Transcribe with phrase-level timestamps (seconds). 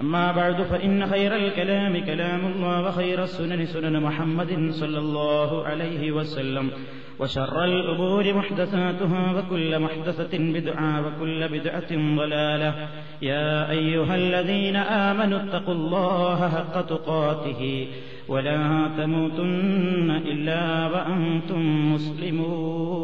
[0.00, 6.70] أما بعد فإن خير الكلام كلام الله وخير السنن سنن محمد صلى الله عليه وسلم
[7.18, 12.88] وشر الأمور محدثاتها وكل محدثة بدعة وكل بدعة ضلالة
[13.22, 17.88] يا أيها الذين آمنوا اتقوا الله حق تقاته
[18.28, 22.96] ولا تموتن إلا وأنتم مسلمون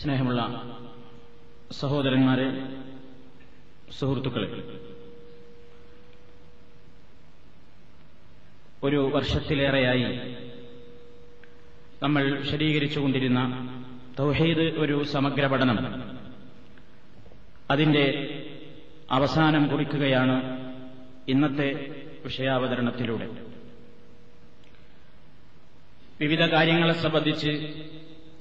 [0.00, 0.40] സ്നേഹമുള്ള
[1.70, 2.46] സഹോദരന്മാരെ
[3.99, 4.79] സുഹൃത്തുക്കളെ
[8.83, 10.35] ഒരു വർഷത്തിലേറെയായി
[12.03, 13.39] നമ്മൾ വിശദീകരിച്ചുകൊണ്ടിരുന്ന
[14.19, 15.77] തൗഹീദ് ഒരു സമഗ്ര പഠനം.
[17.71, 18.05] അതിന്റെ
[19.11, 20.41] അവസാനം കുറിക്കുകയാണ്
[21.27, 21.69] ഇന്നത്തെ
[22.23, 23.27] വിഷയാവതരണത്തിലൂടെ.
[26.21, 27.49] വിവിധ കാര്യങ്ങളെ സംബന്ധിച്ച്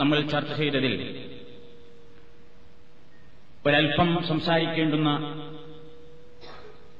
[0.00, 0.94] നമ്മൾ ചർച്ച ചെയ്തതിൽ
[3.66, 5.18] ഒരൽപ്പം സംസാരിക്കേണ്ടുന്ന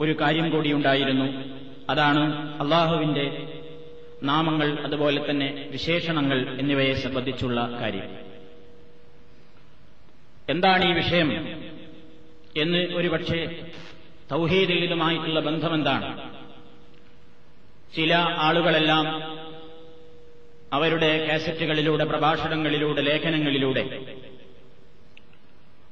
[0.00, 1.24] ഒരു കാര്യം കൂടിയുണ്ടായിരുന്നു
[1.90, 3.48] അതാണ് അള്ളാഹുവിന്റെ
[4.22, 8.16] നാമങ്ങൾ അതുപോലെ തന്നെ വിശേഷണങ്ങൾ എന്നിവയെ സംബന്ധിച്ചുള്ള കാര്യം.
[10.48, 11.30] എന്താണ് ഈ വിഷയം?
[12.56, 13.70] എന്ന് ഒരുപക്ഷെ
[14.32, 16.30] തൗഹീദിൽ ഇതുമായിട്ടുള്ള ബന്ധമെന്താണ്?
[17.96, 19.22] ചില ആളുകളെല്ലാം
[20.72, 24.13] അവരുടെ കാസറ്റുകളിലൂടെ പ്രഭാഷണങ്ങളിലൂടെ ലേഖനങ്ങളിലൂടെ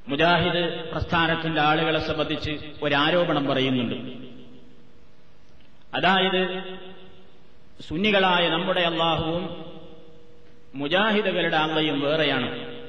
[0.08, 2.50] മുജാഹിദ് പ്രസ്ഥാനത്തിന്റെ ആളുകളെ സംബന്ധിച്ച്
[2.82, 3.94] ഒരു ആരോപണം പറയുന്നുണ്ട്.
[5.94, 6.78] അതായത്
[7.82, 9.64] സുന്നികളായ നമ്മുടെ അള്ളാഹുവും
[10.74, 12.80] മുജാഹിദുകളുടെ അള്ളയും വേറെയാണ്.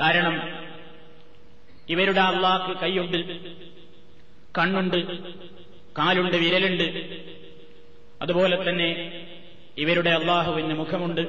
[0.00, 0.64] കാരണം
[1.88, 3.50] ഇവരുടെ അള്ളാഹ് കൈയുണ്ട്
[4.58, 5.32] കണ്ണുണ്ട്
[5.98, 7.18] കാലുണ്ട് വിരലുണ്ട്.
[8.22, 9.20] അതുപോലെ തന്നെ
[9.78, 11.20] ഇവരുടെ അള്ളാഹുവിന് മുഖമുണ്ട്.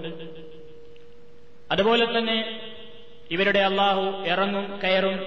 [1.72, 2.65] അതുപോലെ തന്നെ
[3.32, 5.18] ഇവരുടെ അള്ളാഹു ഇറങ്ങും കയറും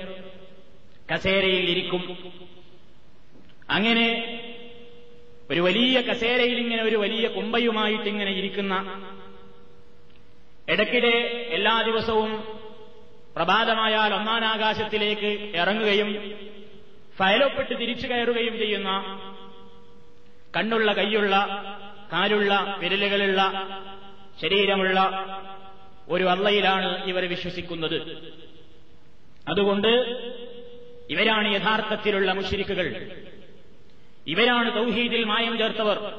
[1.12, 2.18] കസേരയിൽ ഇരിക്കും.
[3.70, 4.06] അങ്ങനെ
[5.50, 8.74] ഒരു വലിയ കസേരയിൽ ഇങ്ങനെ ഒരു വലിയ കുമ്പയുമായിട്ട് ഇങ്ങനെ ഇരിക്കുന്ന
[10.68, 11.14] ഇടയ്ക്കിടെ
[11.50, 12.30] എല്ലാ ദിവസവും
[13.36, 16.08] പ്രഭാതമായാൽ ഒന്നാനാകാശത്തിലേക്ക് ഇറങ്ങുകയും
[17.18, 18.90] ഫയലൊപ്പിട്ട് തിരിച്ചു കയറുകയും ചെയ്യുന്ന
[20.56, 21.34] കണ്ണുള്ള കൈയുള്ള
[22.12, 23.40] കാലുള്ള വിരലുകളുള്ള
[24.40, 24.98] ശരീരമുള്ള
[26.08, 28.26] ഒരു അള്ളയിലാണ് ഇവർ വിശ്വസിക്കുന്നത്.
[29.48, 29.88] അതുകൊണ്ട്
[31.10, 33.10] ഇവരാണ് യഥാർത്ഥത്തിലുള്ള മുഷിരിക്കുകൾ
[34.26, 36.12] ഇവരാണ് തൗഹീദിൽ മായം ചേർത്തവർ.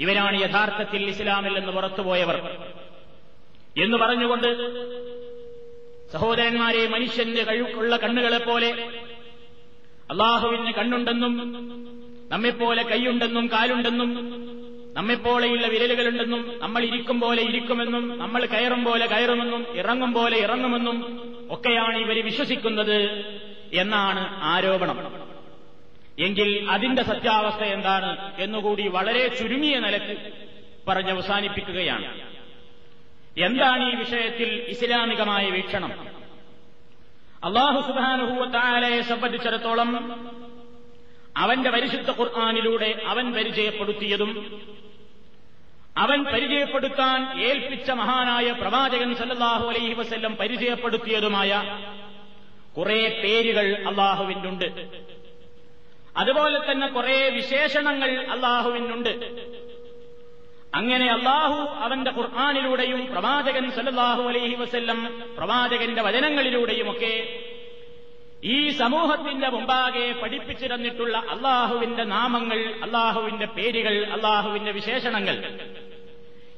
[0.00, 2.36] ഇവരാണ് യഥാർത്ഥത്തിൽ ഇസ്ലാമിൽ നിന്ന് പുറത്തുപോയവർ.
[3.78, 4.48] എന്ന് പറഞ്ഞുകൊണ്ട്
[6.12, 8.70] സഹോദരന്മാരെ മനുഷ്യന്റെ കഴിവുള്ള കണ്ണുകളെപ്പോലെ
[10.10, 11.32] അള്ളാഹുവിന് കണ്ണുണ്ടെന്നും
[12.28, 14.10] നമ്മെപ്പോലെ കൈയുണ്ടെന്നും കാലുണ്ടെന്നും
[14.94, 20.98] നമ്മെപ്പോലെയുള്ള വിരലുകളുണ്ടെന്നും നമ്മൾ ഇരിക്കും പോലെ ഇരിക്കുമെന്നും നമ്മൾ കയറും പോലെ കയറുമെന്നും ഇറങ്ങും പോലെ ഇറങ്ങുമെന്നും
[21.50, 22.98] ഒക്കെയാണ് ഇവർ വിശ്വസിക്കുന്നത്
[23.72, 24.98] എന്നാണ് ആരോപണം.
[26.18, 30.32] എങ്കിൽ അതിന്റെ സത്യാവസ്ഥ എന്താണ് എന്നുകൂടി വളരെ ചുരുങ്ങിയ നിലയ്ക്ക്
[30.88, 32.08] പറഞ്ഞവസാനിപ്പിക്കുകയാണ്
[33.36, 35.92] എന്താണ് ഈ വിഷയത്തിൽ ഇസ്ലാമികമായ വീക്ഷണം?
[37.44, 39.90] അള്ളാഹു സുബാനുഭൂവത്താലയെ സംബന്ധിച്ചിടത്തോളം
[41.36, 44.62] അവന്റെ പരിശുദ്ധ ഖുർആാനിലൂടെ അവൻ പരിചയപ്പെടുത്തിയതും
[45.96, 51.80] അവൻ പരിചയപ്പെടുത്താൻ ഏൽപ്പിച്ച മഹാനായ പ്രവാചകൻ സല്ലാഹു അലൈഹി വസ്ല്ലം പരിചയപ്പെടുത്തിയതുമായ
[52.76, 54.64] കുറെ പേരുകൾ അള്ളാഹുവിനുണ്ട്.
[56.16, 59.08] അതുപോലെ തന്നെ കുറെ വിശേഷണങ്ങൾ അള്ളാഹുവിനുണ്ട്.
[60.74, 67.44] അങ്ങനെ അള്ളാഹു അവന്റെ ഖുർആാനിലൂടെയും പ്രവാചകൻ സല്ലാഹു അലൈഹി വസ്ല്ലം പ്രവാചകന്റെ വചനങ്ങളിലൂടെയുമൊക്കെ
[68.44, 75.36] ഈ സമൂഹത്തിന്റെ മുമ്പാകെ പഠിപ്പിച്ചു തന്നിട്ടുള്ള അള്ളാഹുവിന്റെ നാമങ്ങൾ അള്ളാഹുവിന്റെ പേരുകൾ അള്ളാഹുവിന്റെ വിശേഷണങ്ങൾ.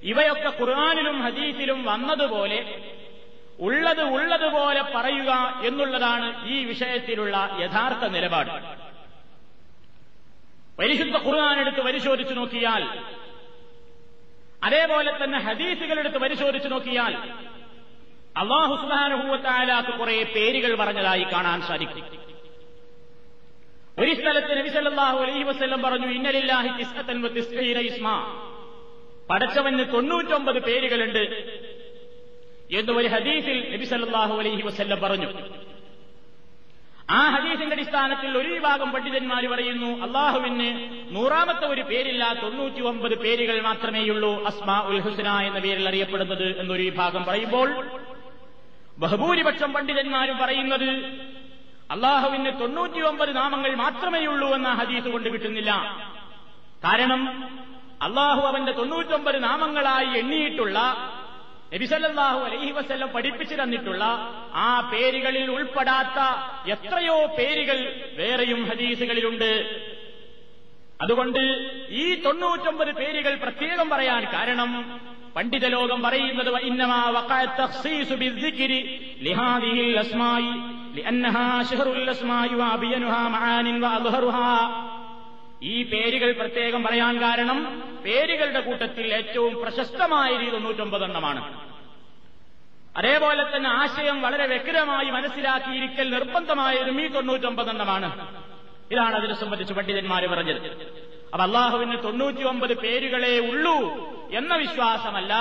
[0.02, 2.58] ഇവയൊക്കെ ഖുർആാനിലും ഹദീസിലും വന്നതുപോലെ
[3.60, 8.50] ഉള്ളത് ഉള്ളതുപോലെ പറയുക എന്നുള്ളതാണ് ഈ വിഷയത്തിലുള്ള യഥാർത്ഥ നിലപാട്.
[10.78, 12.82] പരിശുദ്ധ ഖുർആൻ എടുത്ത് പരിശോധിച്ചു നോക്കിയാൽ
[14.64, 17.14] അതേപോലെ തന്നെ ഹദീസുകൾ എടുത്ത് പരിശോധിച്ചു നോക്കിയാൽ
[18.40, 18.74] അള്ളാഹു
[19.98, 22.04] കുറെ പേരുകൾ പറഞ്ഞതായി കാണാൻ സാധിക്കും.
[23.98, 26.08] ഒരു സ്ഥലത്ത് നബി സല്ലല്ലാഹു അലൈഹി വസല്ലം പറഞ്ഞു
[29.30, 31.22] പടച്ചവന് തൊണ്ണൂറ്റൊമ്പത് പേരുകളുണ്ട്
[32.78, 35.28] എന്ന് ഒരു ഹദീസിൽ നബി സല്ലല്ലാഹു അലൈഹി വസ്ല്ലം പറഞ്ഞു.
[37.10, 40.68] ആ ഹദീസിന്റെ അടിസ്ഥാനത്തിൽ ഒരു വിഭാഗം പണ്ഡിതന്മാർ പറയുന്നു അള്ളാഹുവിന്
[41.16, 47.24] നൂറാമത്തെ ഒരു പേരില്ല തൊണ്ണൂറ്റി ഒമ്പത് പേരുകൾ മാത്രമേയുള്ളൂ അസ്മാ ഉൽ ഹുസന എന്ന പേരിൽ അറിയപ്പെടുന്നത് എന്നൊരു വിഭാഗം
[47.24, 47.68] പറയുമ്പോൾ
[48.98, 50.88] ബഹുഭൂരിപക്ഷം പണ്ഡിതന്മാരും പറയുന്നത്
[51.90, 55.72] അള്ളാഹുവിന് തൊണ്ണൂറ്റിയൊമ്പത് നാമങ്ങൾ മാത്രമേയുള്ളൂ എന്ന ഹദീസ് കൊണ്ട് കിട്ടുന്നില്ല.
[56.84, 57.22] കാരണം
[58.02, 60.78] അള്ളാഹു അവന്റെ തൊണ്ണൂറ്റൊമ്പത് നാമങ്ങളായി എണ്ണിയിട്ടുള്ള
[61.74, 64.04] നബിസല്ലാഹു അലൈഹി വസ്ല്ലം പഠിപ്പിച്ചു തന്നിട്ടുള്ള
[64.54, 66.18] ആ പേരുകളിൽ ഉൾപ്പെടാത്ത
[66.70, 67.78] എത്രയോ പേരുകൾ
[68.16, 69.50] വേറെയും ഹദീസുകളിലുണ്ട്.
[71.00, 71.42] അതുകൊണ്ട്
[72.02, 74.70] ഈ തൊണ്ണൂറ്റൊമ്പത് പേരുകൾ പ്രത്യേകം പറയാൻ കാരണം
[75.36, 76.50] പണ്ഡിത ലോകം പറയുന്നത്
[85.62, 91.66] ഈ പേരുകൾ പ്രത്യേകം പറയാൻ കാരണം പേരുകളുടെ കൂട്ടത്തിൽ ഏറ്റവും പ്രശസ്തമായ രീതി തൊണ്ണൂറ്റൊമ്പതെണ്ണമാണ്
[92.96, 98.36] അതേപോലെ തന്നെ ആശയം വളരെ വ്യക്തമായി മനസ്സിലാക്കിയിരിക്കൽ നിർബന്ധമായതും ഈ തൊണ്ണൂറ്റൊമ്പതെണ്ണമാണ്.
[98.92, 100.66] ഇതാണ് അതിനെ സംബന്ധിച്ച് പണ്ഡിതന്മാർ പറഞ്ഞത്.
[101.32, 104.15] അപ്പൊ അള്ളാഹുവിന് തൊണ്ണൂറ്റിയൊമ്പത് പേരുകളേ ഉള്ളൂ.
[104.32, 105.32] എന്ന വിശ്വാസമല്ല.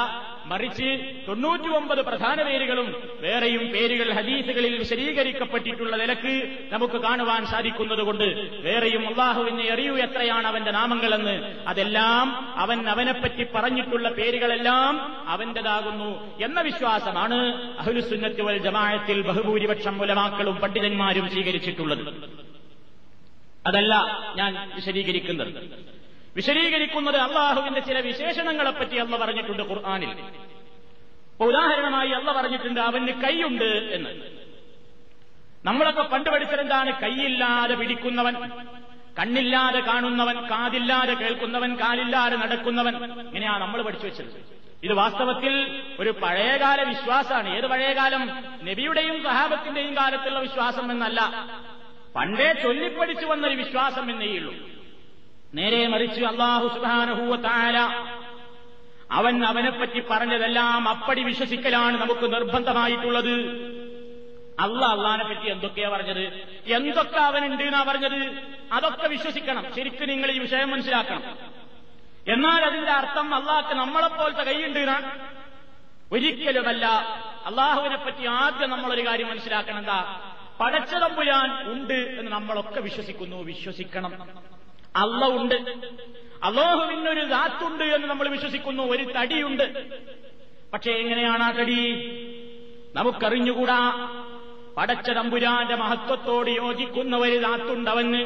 [0.45, 8.23] മറിച്ച് തൊണ്ണൂറ്റി ഒമ്പത് പ്രധാന പേരുകളും വേറെയും പേരുകൾ ഹദീസുകളിൽ വിശദീകരിക്കപ്പെട്ടിട്ടുള്ള നിലയ്ക്ക് നമുക്ക് കാണുവാൻ സാധിക്കുന്നതുകൊണ്ട്
[8.61, 11.63] വേറെയും അള്ളാഹുവിനെ അറിയൂ എത്രയാണ് അവന്റെ നാമങ്ങളെന്ന്.
[11.67, 17.35] അതെല്ലാം അവൻ അവനെപ്പറ്റി പറഞ്ഞിട്ടുള്ള പേരുകളെല്ലാം അവന്റേതാകുന്നു എന്ന വിശ്വാസമാണ്
[17.79, 22.13] അഹുലുസുന്നത്തി വൽ ജമായത്തിൽ ബഹുഭൂരിപക്ഷം മുലമാക്കളും പണ്ഡിതന്മാരും സ്വീകരിച്ചിട്ടുള്ളത്.
[23.67, 25.94] അതല്ല ഞാൻ വിശദീകരിക്കുന്നത്.
[26.35, 30.09] വിശദീകരിക്കുന്നത് അള്ളാഹുവിന്റെ ചില വിശേഷണങ്ങളെപ്പറ്റി അള്ള പറഞ്ഞിട്ടുണ്ട് ഖുർആാനിൽ.
[30.09, 34.09] ഇപ്പൊ ഉദാഹരണമായി അള്ള പറഞ്ഞിട്ടുണ്ട് അവന് കൈയുണ്ട് എന്ന്.
[35.65, 37.01] നമ്മളൊക്കെ പണ്ട് പഠിച്ചതെന്താണ്?
[37.01, 38.51] കൈയില്ലാതെ പിടിക്കുന്നവൻ
[39.19, 42.95] കണ്ണില്ലാതെ കാണുന്നവൻ കാതില്ലാതെ കേൾക്കുന്നവൻ കാലില്ലാതെ നടക്കുന്നവൻ.
[43.21, 44.55] ഇങ്ങനെയാണ് നമ്മൾ പഠിച്ചു വെച്ചത്.
[44.83, 47.49] ഇത് വാസ്തവത്തിൽ ഒരു പഴയകാല വിശ്വാസമാണ്.
[47.49, 48.27] ഏത് പഴയകാലം?
[48.65, 51.47] നബിയുടെയും സഹാബത്തിന്റെയും കാലത്തുള്ള വിശ്വാസം എന്നല്ല.
[52.15, 54.74] പണ്ടേ ചൊല്ലിപ്പടിച്ചു വന്നൊരു വിശ്വാസം എന്നേയുള്ളൂ
[55.55, 58.05] നേരെ മറിച്ച് അള്ളാഹു സുധാനഹൂവത്തായ
[59.11, 63.33] അവൻ അവനെപ്പറ്റി പറഞ്ഞതെല്ലാം അപ്പടി വിശ്വസിക്കലാണ് നമുക്ക് നിർബന്ധമായിട്ടുള്ളത്.
[64.59, 66.23] അല്ല അള്ളഹാനെ പറ്റി എന്തൊക്കെയാ പറഞ്ഞത്?
[66.67, 68.43] എന്തൊക്കെ അവനുണ്ട് എന്നാ പറഞ്ഞത്?
[68.71, 69.75] അതൊക്കെ വിശ്വസിക്കണം.
[69.75, 71.23] ശരിക്കും നിങ്ങൾ ഈ വിഷയം മനസ്സിലാക്കണം.
[72.27, 75.33] എന്നാൽ അതിന്റെ അർത്ഥം അള്ളാഹ്ക്ക് നമ്മളെപ്പോലത്തെ കൈയുണ്ട് എന്നാണ്
[76.11, 76.85] ഒരിക്കലുമല്ല.
[77.45, 80.21] അള്ളാഹുവിനെ പറ്റി ആദ്യം നമ്മളൊരു കാര്യം മനസ്സിലാക്കണം എന്താ
[80.59, 83.43] പടച്ചതമ്പുരാൻ ഉണ്ട് എന്ന് നമ്മളൊക്കെ വിശ്വസിക്കുന്നു.
[83.43, 84.54] വിശ്വസിക്കണം.
[84.95, 85.55] അല്ല ഉണ്ട്.
[86.43, 88.83] അള്ളാഹുവിനൊരു ദാത്തുണ്ട് എന്ന് നമ്മൾ വിശ്വസിക്കുന്നു.
[88.83, 89.89] ഒരു തടിയുണ്ട്.
[90.73, 92.09] പക്ഷേ എങ്ങനെയാണ് ആ തടി?
[92.95, 94.11] നമുക്കറിഞ്ഞുകൂടാ.
[94.77, 98.21] പടച്ച തമ്പുരാന്റെ മഹത്വത്തോട് യോജിക്കുന്ന ഒരു ദാത്തുണ്ടവന്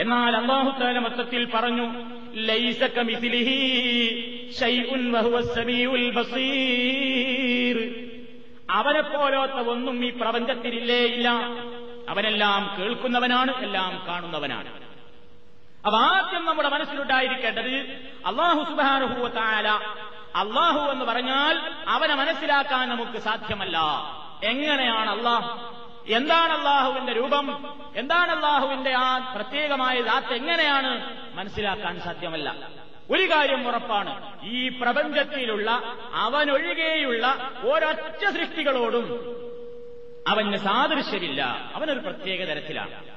[0.00, 2.16] എന്നാൽ അള്ളാഹുത്താല മൊത്തത്തിൽ പറഞ്ഞു
[8.70, 11.28] അവനെ പോലോത്ത ഒന്നും ഈ പ്രപഞ്ചത്തിലില്ലേ ഇല്ല.
[12.08, 14.85] അവനെല്ലാം കേൾക്കുന്നവനാണ് എല്ലാം കാണുന്നവനാണ്.
[15.86, 17.66] അപ്പൊ ആദ്യം നമ്മുടെ മനസ്സിലുണ്ടായിരിക്കേണ്ടത്
[18.26, 19.62] അള്ളാഹു സുബാനുഭൂവത്തായ
[20.36, 23.78] അള്ളാഹു എന്ന് പറഞ്ഞാൽ അവനെ മനസ്സിലാക്കാൻ നമുക്ക് സാധ്യമല്ല.
[24.44, 25.76] എങ്ങനെയാണ് അള്ളാഹു?
[26.08, 27.74] എന്താണ് അള്ളാഹുവിന്റെ രൂപം?
[27.96, 30.34] എന്താണ് അള്ളാഹുവിന്റെ ആ പ്രത്യേകമായ ദാത്ത്?
[30.34, 32.54] എങ്ങനെയാണ് മനസ്സിലാക്കാൻ സാധ്യമല്ല.
[33.10, 34.40] ഒരു കാര്യം ഉറപ്പാണ്.
[34.44, 35.70] ഈ പ്രപഞ്ചത്തിലുള്ള
[36.14, 39.36] അവനൊഴികെയുള്ള ഒരൊറ്റ സൃഷ്ടികളോടും
[40.28, 41.70] അവന് സാദൃശ്യമില്ല.
[41.74, 43.15] അവനൊരു പ്രത്യേക തരത്തിലാണ്.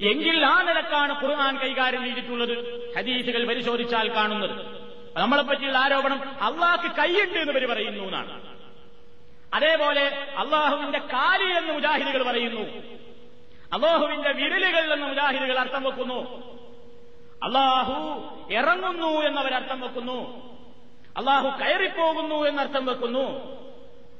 [0.00, 2.88] എങ്കിൽ ആ നിലക്കാണ് ഖുർആൻ കൈകാര്യം ചെയ്തിട്ടുള്ളത്.
[2.98, 4.78] ഹദീസുകൾ പരിശോധിച്ചാൽ കാണുന്നത്.
[5.18, 8.58] നമ്മളെ പറ്റിയുള്ള ആരോപണം അള്ളാഹ്ക്ക് കൈയുണ്ട് എന്ന് പറയുന്നു എന്നാണ്.
[9.54, 12.60] അതേപോലെ അള്ളാഹുവിന്റെ കാൽ എന്ന് മുജാഹിദുകൾ പറയുന്നു.
[13.72, 16.48] അള്ളാഹുവിന്റെ വിരലുകൾ എന്ന് മുജാഹിദുകൾ അർത്ഥം വെക്കുന്നു.
[17.42, 20.48] അള്ളാഹു ഇറങ്ങുന്നു എന്നവരർത്ഥം വെക്കുന്നു.
[21.16, 23.58] അള്ളാഹു കയറിപ്പോകുന്നു എന്നർത്ഥം വെക്കുന്നു.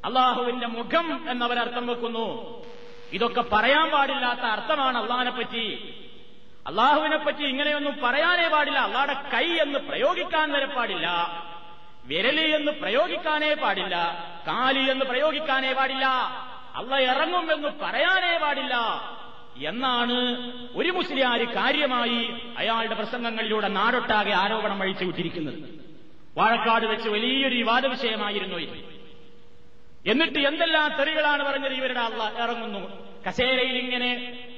[0.04, 2.58] അള്ളാഹുവിന്റെ മുഖം എന്നവരർത്ഥം വെക്കുന്നു.
[3.12, 5.95] ഇതൊക്കെ പറയാൻ പാടില്ലാത്ത അർത്ഥമാണ് അള്ളാഹിനെ പറ്റി.
[6.67, 8.79] അള്ളാഹുവിനെ പറ്റി ഇങ്ങനെയൊന്നും പറയാനേ പാടില്ല.
[8.79, 11.09] അള്ളാടെ കൈ എന്ന് പ്രയോഗിക്കാൻ വരെ പാടില്ല.
[12.05, 13.97] വിരലി എന്ന് പ്രയോഗിക്കാനേ പാടില്ല.
[14.47, 16.07] കാലി എന്ന് പ്രയോഗിക്കാനേ പാടില്ല.
[16.77, 18.75] അള്ള ഇറങ്ങുമെന്ന് പറയാനേ പാടില്ല.
[19.67, 25.59] എന്നാണ് ഒരു മുസ്ലിയാര് കാര്യമായി അയാളുടെ പ്രസംഗങ്ങളിലൂടെ നാടൊട്ടാകെ ആരോപണം അഴിച്ചു വിട്ടിരിക്കുന്നത്
[26.37, 28.98] വാഴക്കാട് വെച്ച് വലിയൊരു വിവാദ വിഷയമായിരുന്നു ഇത്.
[30.07, 33.09] എന്നിട്ട് എന്തെല്ലാം തെറികളാണ് പറഞ്ഞത് ഇവരുടെ അള്ള ഇറങ്ങുന്നു.
[33.28, 34.11] കസേരയിൽ ഇങ്ങനെ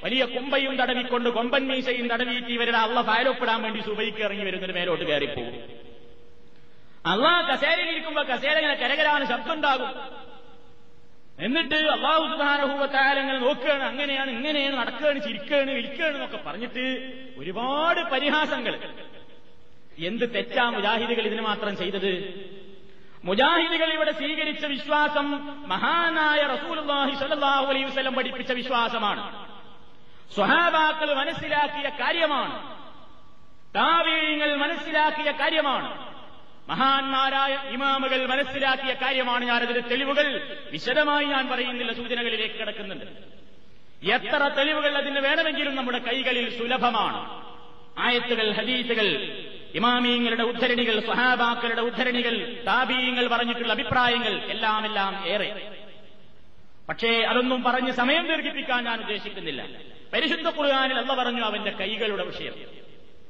[0.03, 5.55] വലിയ കുമ്പയും തടവിക്കൊണ്ട് കൊമ്പൻ മീശയും തടവിയിട്ട് ഇവരുടെ അള്ള ഫയലൊപ്പിടാൻ വേണ്ടി സുബൈക്ക് ഇറങ്ങി വരുന്നതിന് മേലോട്ട് കയറിപ്പോകും.
[7.05, 10.21] അള്ളാ കസേരയിൽ ഇരിക്കുമ്പോ കസേര ഇങ്ങനെ കരകരാണ് ശബ്ദം ഉണ്ടാകും
[11.45, 16.85] എന്നിട്ട് അള്ളാഹു സുധാനഭൂവത്തായാലങ്ങൾ നോക്കുകയാണ് അങ്ങനെയാണ് ഇങ്ങനെയാണ് നടക്കുകയാണ് ചിരിക്കുകയാണ് വിൽക്കുകയാണ് എന്നൊക്കെ പറഞ്ഞിട്ട്
[17.37, 18.79] ഒരുപാട് പരിഹാസങ്ങൾ.
[19.97, 22.11] എന്ത് തെറ്റാ മുജാഹിദുകൾ ഇതിന് മാത്രം ചെയ്തത്?
[23.23, 29.47] മുജാഹിദുകൾ ഇവിടെ സ്വീകരിച്ച വിശ്വാസം മഹാനായ റസൂലുള്ളാഹി സ്വല്ലല്ലാഹു അലൈഹി വസല്ലം പഠിപ്പിച്ച വിശ്വാസമാണ്.
[30.35, 32.81] സ്വഹാബാക്കൾ മനസ്സിലാക്കിയ കാര്യമാണ്.
[33.75, 36.11] താവീങ്ങൾ മനസ്സിലാക്കിയ കാര്യമാണ്.
[36.69, 43.05] മഹാന്മാരായ ഇമാമുകൾ മനസ്സിലാക്കിയ കാര്യമാണ് ഞാനതിന്റെ തെളിവുകൾ വിശദമായി ഞാൻ പറയുന്നില്ല സൂചനകളിലേക്ക് കിടക്കുന്നുണ്ട്.
[44.11, 47.43] എത്ര തെളിവുകൾ അതിന് വേണമെങ്കിലും നമ്മുടെ കൈകളിൽ സുലഭമാണ്.
[47.99, 49.07] ആയത്തുകൾ ഹദീസുകൾ
[49.75, 55.71] ഇമാമീങ്ങളുടെ ഉദ്ധരണികൾ സ്വഹാബാക്കളുടെ ഉദ്ധരണികൾ താബീയങ്ങൾ പറഞ്ഞിട്ടുള്ള അഭിപ്രായങ്ങൾ എല്ലാം എല്ലാം ഏറെ.
[56.89, 59.67] പക്ഷേ അതൊന്നും പറഞ്ഞ് സമയം ദീർഘിപ്പിക്കാൻ ഞാൻ ഉദ്ദേശിക്കുന്നില്ല.
[60.13, 62.53] പരിശുദ്ധ ഖുർആാനിൽ അല്ല പറഞ്ഞു അവന്റെ കൈകളുടെ വിഷയം.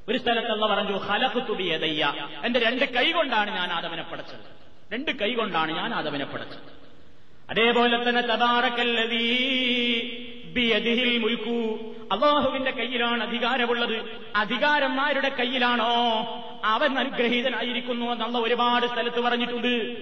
[0.10, 2.14] ഒരു സ്ഥലത്ത് അല്ല പറഞ്ഞു ഹലഫ് തുടിയതയ്യ
[2.46, 4.62] എന്റെ രണ്ട് കൈ കൊണ്ടാണ് ഞാൻ ആദവനെ പടച്ചത്.
[4.94, 6.82] രണ്ട് കൈ കൊണ്ടാണ് ഞാൻ ആദവനെ പടച്ചത്.
[7.50, 9.28] അതേപോലെ തന്നെ തബാറക്കല്ലതീ
[11.18, 11.78] മുൽക്കു.
[12.12, 14.06] അള്ളാഹുവിന്റെ കയ്യിലാണ് അധികാരമുള്ളത്.
[14.36, 15.94] അധികാരം ആരുടെ കയ്യിലാണോ?
[16.66, 19.96] അവൻ അനുഗ്രഹീതനായിരിക്കുന്നു എന്നുള്ള ഒരുപാട് സ്ഥലത്ത് പറഞ്ഞിട്ടുണ്ട്.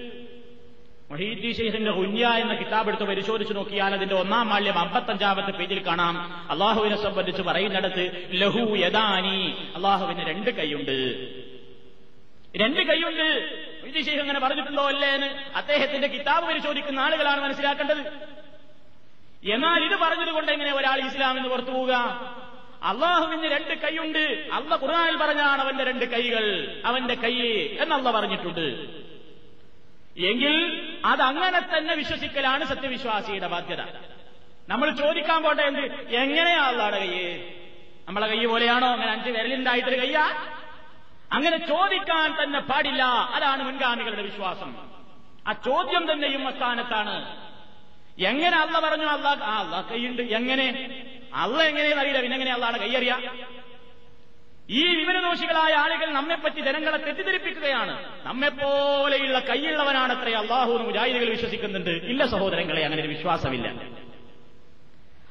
[1.10, 6.50] മൊഹീദ്ദി ഷെയ്ഖിന്റെ ഹുന്യ എന്ന കിതാബ് എടുത്ത് പരിശോധിച്ച് നോക്കിയാൽ അതിന്റെ ഒന്നാം മാല്യം അമ്പത്തഞ്ചാമത്തെ പേജിൽ കാണാം.
[6.50, 9.54] അള്ളാഹുവിനെ സംബന്ധിച്ച് പറയുന്നിടത്ത് ലഹു യദാനി.
[9.76, 10.90] അള്ളാഹുവിന് രണ്ട് കൈയുണ്ട്.
[12.56, 13.48] രണ്ട് കൈയുണ്ട്.
[13.80, 15.26] മൊഹീദ്ദി ഷെയ്ഖ് അങ്ങനെ പറഞ്ഞിട്ടുണ്ടോ അല്ലേ എന്ന്
[15.56, 18.39] അദ്ദേഹത്തിന്റെ കിതാബ് പരിശോധിക്കുന്ന ആളുകളാണ് മനസ്സിലാക്കേണ്ടത്.
[19.44, 21.92] എന്നാൽ ഇത് പറഞ്ഞതുകൊണ്ട് എങ്ങനെ ഒരാൾ ഇസ്ലാം എന്ന് പുറത്തു പോവുക?
[22.82, 24.48] അള്ളാഹുവിന് രണ്ട് കൈയുണ്ട്.
[24.52, 26.74] അള്ള ഖുർആനിൽ പറഞ്ഞാണ് അവന്റെ രണ്ട് കൈകൾ.
[26.84, 27.40] അവന്റെ കൈ
[27.80, 28.60] എന്നല്ല പറഞ്ഞിട്ടുണ്ട്.
[30.20, 33.82] എങ്കിൽ അതങ്ങനെ തന്നെ വിശ്വസിക്കലാണ് സത്യവിശ്വാസിയുടെ ബാധ്യത.
[34.68, 36.10] നമ്മൾ ചോദിക്കാൻ പോട്ടെ എന്ത്?
[36.10, 37.36] എങ്ങനെയാ അള്ളാടെ കൈ
[38.08, 38.88] നമ്മളെ കൈ പോലെയാണോ?
[38.88, 40.46] അങ്ങനെ അഞ്ച് വിരലുണ്ടായിട്ടൊരു കയ്യാ
[41.32, 43.02] അങ്ങനെ ചോദിക്കാൻ തന്നെ പാടില്ല.
[43.04, 44.76] അതാണ് മുൻഗാമികളുടെ വിശ്വാസം.
[45.48, 47.49] ആ ചോദ്യം തന്നെയും അസ്ഥാനത്താണ്
[48.24, 49.04] എങ്ങനെ അല്ല പറഞ്ഞു?
[49.04, 50.22] അല്ല ആ അല്ല കൈയുണ്ട്.
[50.22, 50.90] എങ്ങനെ?
[51.34, 52.20] അള്ള എങ്ങനെയെന്ന് അറിയില്ല.
[52.20, 53.22] പിന്നെ എങ്ങനെ അള്ളാണ് കൈയറിയാം
[54.70, 58.04] ഈ വിവരദോഷികളായ ആളുകൾ നമ്മെപ്പറ്റി ജനങ്ങളെ തെറ്റിദ്ധരിപ്പിക്കുകയാണ്.
[58.24, 61.90] നമ്മെപ്പോലെയുള്ള കൈയുള്ളവനാണത്രേ അള്ളാഹു മുജാഹിദികൾ വിശ്വസിക്കുന്നുണ്ട്.
[61.90, 63.72] ഇല്ല സഹോദരങ്ങളെ അങ്ങനെ ഒരു വിശ്വാസമില്ല.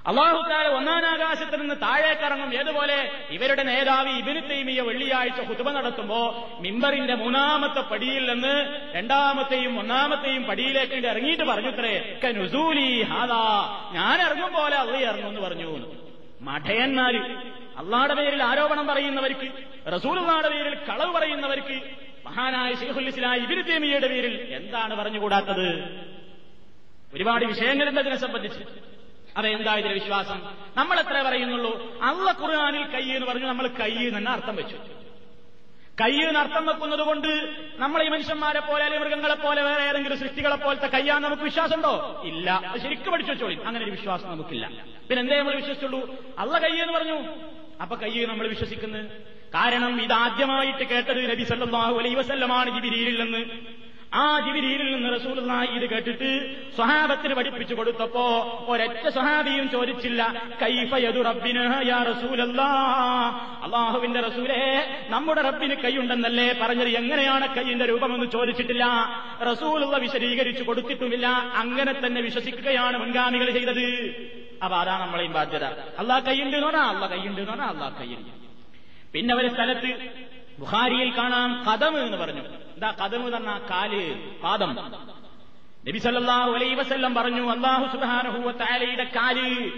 [0.10, 8.34] അള്ളാഹുക്കാല ഒന്നാനാകാശത്ത് നിന്ന് താഴേക്കിറങ്ങും ഏതുപോലെ ഇവരുടെ നേതാവ് ഇബിന് തൈമിയ വെള്ളിയാഴ്ച കുതുമ നടത്തുമ്പോ മിമ്പറിന്റെ മൂന്നാമത്തെ പടിയിൽ
[8.34, 8.54] നിന്ന്
[8.96, 13.44] രണ്ടാമത്തെയും ഒന്നാമത്തെയും പടിയിലേക്ക് ഇറങ്ങിയിട്ട് പറഞ്ഞുത്രേ കനുസൂലി ഹാദാ.
[13.94, 15.94] ഞാൻ ഇറങ്ങും പോലെ അള്ളി ഇറങ്ങും എന്ന് പറഞ്ഞു.
[16.42, 17.22] മഠയന്മാര്
[17.78, 19.48] അള്ളാടെ പേരിൽ ആരോപണം പറയുന്നവർക്ക്
[19.92, 21.82] റസൂലുള്ളാടെ പേരിൽ കളവ് പറയുന്നവർക്ക്
[22.26, 25.68] മഹാനായ ഷെയ്ഖുൽ ഇസ്ലാം ഇബിന് തേമിയയുടെ പേരിൽ എന്താണ് പറഞ്ഞുകൂടാത്തത്?
[27.14, 28.89] ഒരുപാട് വിഷയങ്ങളുണ്ട് അതിനെ സംബന്ധിച്ച്.
[29.40, 30.56] അതെന്താ ഇതിലെ വിശ്വാസം?
[30.78, 32.00] നമ്മൾ എത്ര പറയുന്നുള്ളൂ?
[32.02, 34.76] അള്ള ഖുർആാനിൽ കൈ എന്ന് പറഞ്ഞു നമ്മൾ കൈ തന്നെ അർത്ഥം വെച്ചു.
[36.02, 40.56] കൈ എന്ന് അർത്ഥം വെക്കുന്നത് കൊണ്ട് നമ്മൾ ഈ മനുഷ്യന്മാരെ പോലെ അല്ലെങ്കിൽ മൃഗങ്ങളെ പോലെ വേറെ ഏതെങ്കിലും സൃഷ്ടികളെ
[40.56, 42.22] പോലത്തെ കയ്യാൻ നമുക്ക് വിശ്വാസമുണ്ടോ?
[42.26, 42.52] ഇല്ല.
[42.52, 43.56] അത് ശരിക്കും പഠിച്ചു വെച്ചോളി.
[43.56, 44.68] അങ്ങനെ ഒരു വിശ്വാസം നമുക്കില്ല.
[45.10, 46.16] പിന്നെ എന്തേ നമ്മൾ വിശ്വസിച്ചുള്ളൂ?
[46.40, 47.24] അള്ള കൈ എന്ന് പറഞ്ഞു.
[47.82, 49.06] അപ്പൊ കൈ നമ്മൾ വിശ്വസിക്കുന്നത്
[49.54, 53.69] കാരണം ഇതാദ്യമായിട്ട് കേട്ടത് നബി സല്ലല്ലാഹു അലൈഹി വസല്ലമാണ് ജിബിരിയിൽ നിന്ന്.
[54.14, 56.30] ആ ജിബിരിയിൽ നിന്ന് റസൂലുള്ള ഇത് കേട്ടിട്ട്
[56.76, 58.26] സ്വഹാബത്തിന് പഠിപ്പിച്ചു കൊടുത്തപ്പോ
[58.70, 61.98] ഒരൊറ്റ സ്വഹാബിയും ചോദിച്ചില്ല കൈഫയതു റബ്ബിന് യാ
[63.64, 64.62] അള്ളാഹുവിന്റെ റസൂലേ
[65.10, 66.88] നമ്മുടെ റബ്ബിന് കൈയുണ്ടെന്നല്ലേ പറഞ്ഞത്?
[66.88, 68.86] എങ്ങനെയാണ് കൈയിന്റെ രൂപമെന്ന് ചോദിച്ചിട്ടില്ല.
[69.52, 71.28] റസൂലുള്ള വിശദീകരിച്ചു കൊടുത്തിട്ടുമില്ല.
[71.56, 73.86] അങ്ങനെ തന്നെ വിശ്വസിക്കുകയാണ് മുൻഗാമികൾ ചെയ്തത്.
[74.64, 75.64] അപ്പൊ അതാണ് നമ്മളെയും ബാധ്യത.
[76.00, 78.30] അള്ളാഹ് കൈയുണ്ട് പറഞ്ഞാൽ അള്ളാഹ് കൈയുണ്ട് പറഞ്ഞാൽ അള്ളാഹ് കൈയുണ്ട്.
[79.14, 79.98] പിന്നെ ഒരു സ്ഥലത്ത്
[80.60, 82.69] ബുഹാരിയിൽ കാണാം കഥം എന്ന് പറഞ്ഞു.
[82.80, 84.92] എന്താ കഥം തന്ന കാൽ പാദം.
[85.88, 89.72] നബിസല്ലാഹു അലൈഹി വസല്ലം പറഞ്ഞു അള്ളാഹു സുബ്ഹാനഹു താലയുടെ കാൽ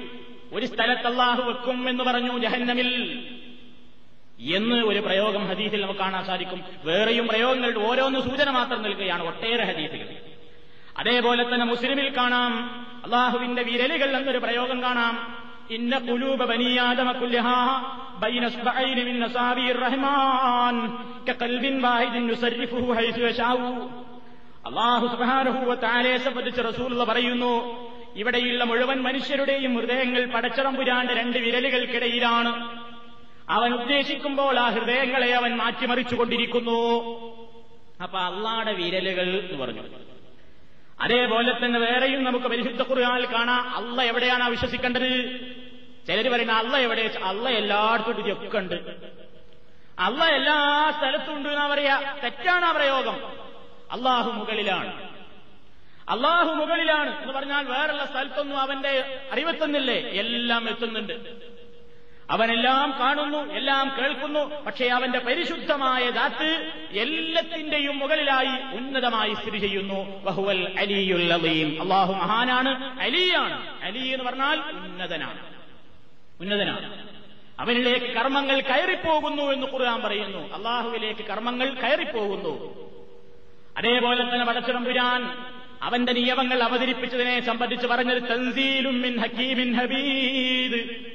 [0.54, 3.20] ഒരു സ്ഥലത്ത് അള്ളാഹു വെക്കും എന്ന് പറഞ്ഞു ജഹന്നമിൽ.
[4.40, 6.64] എന്ന് ഒരു പ്രയോഗം ഹദീസിൽ നമുക്ക് കാണാൻ സാധിക്കും.
[6.84, 10.16] വേറെയും പ്രയോഗങ്ങളുടെ ഓരോന്ന് സൂചന മാത്രം നൽകുകയാണ് ഒട്ടേറെ ഹദീസുകൾ.
[10.98, 15.41] അതേപോലെ തന്നെ മുസ്ലിമിൽ കാണാം അള്ളാഹുവിന്റെ വിരലുകൾ എന്നൊരു പ്രയോഗം കാണാം.
[15.72, 17.48] ഇന്ന കുലൂബ ബനിയാദമ കുല്യഹ
[19.72, 20.76] റഹ്മാൻ
[21.30, 22.28] കഖൽബിൻ വാഹിദിൻ
[24.66, 25.66] അള്ളാഹു സുബ്ഹാനഹു
[26.62, 27.54] റസൂലുള്ള പറയുന്നു
[28.16, 32.52] ഇവിടെയുള്ള മുഴുവൻ മനുഷ്യരുടെയും ഹൃദയങ്ങൾ പടച്ചറമ്പുരാന്റെ രണ്ട് വിരലുകൾക്കിടയിലാണ്.
[33.50, 36.80] അവൻ ഉദ്ദേശിക്കുമ്പോൾ ആ ഹൃദയങ്ങളെ അവൻ മാറ്റിമറിച്ചുകൊണ്ടിരിക്കുന്നു.
[38.04, 40.11] അപ്പൊ അള്ളാടെ വിരലുകൾ എന്ന് പറഞ്ഞു.
[41.02, 43.76] അതേപോലെ തന്നെ വേറെയും നമുക്ക് പരിശുദ്ധ ഖുർആനിൽ കാണാം.
[43.76, 45.10] അല്ല എവിടെയാണ് വിശ്വസിക്കേണ്ടത്?
[46.08, 47.20] ചിലർ പറയുന്ന അല്ല എവിടെ?
[47.24, 48.76] അല്ല എല്ലായിടത്തും ഒക്കെ ഉണ്ട്.
[50.00, 52.18] അല്ല എല്ലാ സ്ഥലത്തും ഉണ്ട് എന്നാ പറയാ.
[52.24, 53.16] തെറ്റാണ് ആ പ്രയോഗം.
[53.92, 55.12] അള്ളാഹു മുകളിലാണ്.
[56.10, 59.96] അള്ളാഹു മുകളിലാണ് എന്ന് പറഞ്ഞാൽ വേറുള്ള സ്ഥലത്തൊന്നും അവന്റെ അറിവെത്തുന്നില്ലേ?
[59.96, 61.14] എല്ലാം എത്തുന്നുണ്ട്.
[62.32, 64.40] അവനെല്ലാം കാണുന്നു എല്ലാം കേൾക്കുന്നു.
[64.40, 70.24] പക്ഷേ അവന്റെ പരിശുദ്ധമായ ദാത്ത് എല്ലാത്തിന്റെയും മുകളിലായി ഉന്നതമായി സ്ഥിതി ചെയ്യുന്നു.
[70.24, 71.82] ബഹുവൽ അലിയുൽ അലീം.
[71.82, 73.00] അള്ളാഹു മഹാനാണ്.
[73.00, 73.84] അലിയാണ്.
[73.84, 75.40] അലി എന്ന് പറഞ്ഞാൽ ഉന്നതനാണ്.
[76.42, 77.08] ഉന്നതനാണ്.
[77.60, 80.54] അവനിലേക്ക് കർമ്മങ്ങൾ കയറിപ്പോകുന്നു എന്ന് ഖുർആൻ പറയുന്നു.
[80.54, 82.76] അള്ളാഹുവിലേക്ക് കർമ്മങ്ങൾ കയറിപ്പോകുന്നു.
[83.78, 85.46] അതേപോലെ തന്നെ പടച്ചിടമ്പുരാൻ
[85.82, 89.02] അവന്റെ നിയമങ്ങൾ അവതരിപ്പിച്ചതിനെ സംബന്ധിച്ച് പറഞ്ഞത് തൻസീലും
[89.76, 91.11] ഹബീദ്.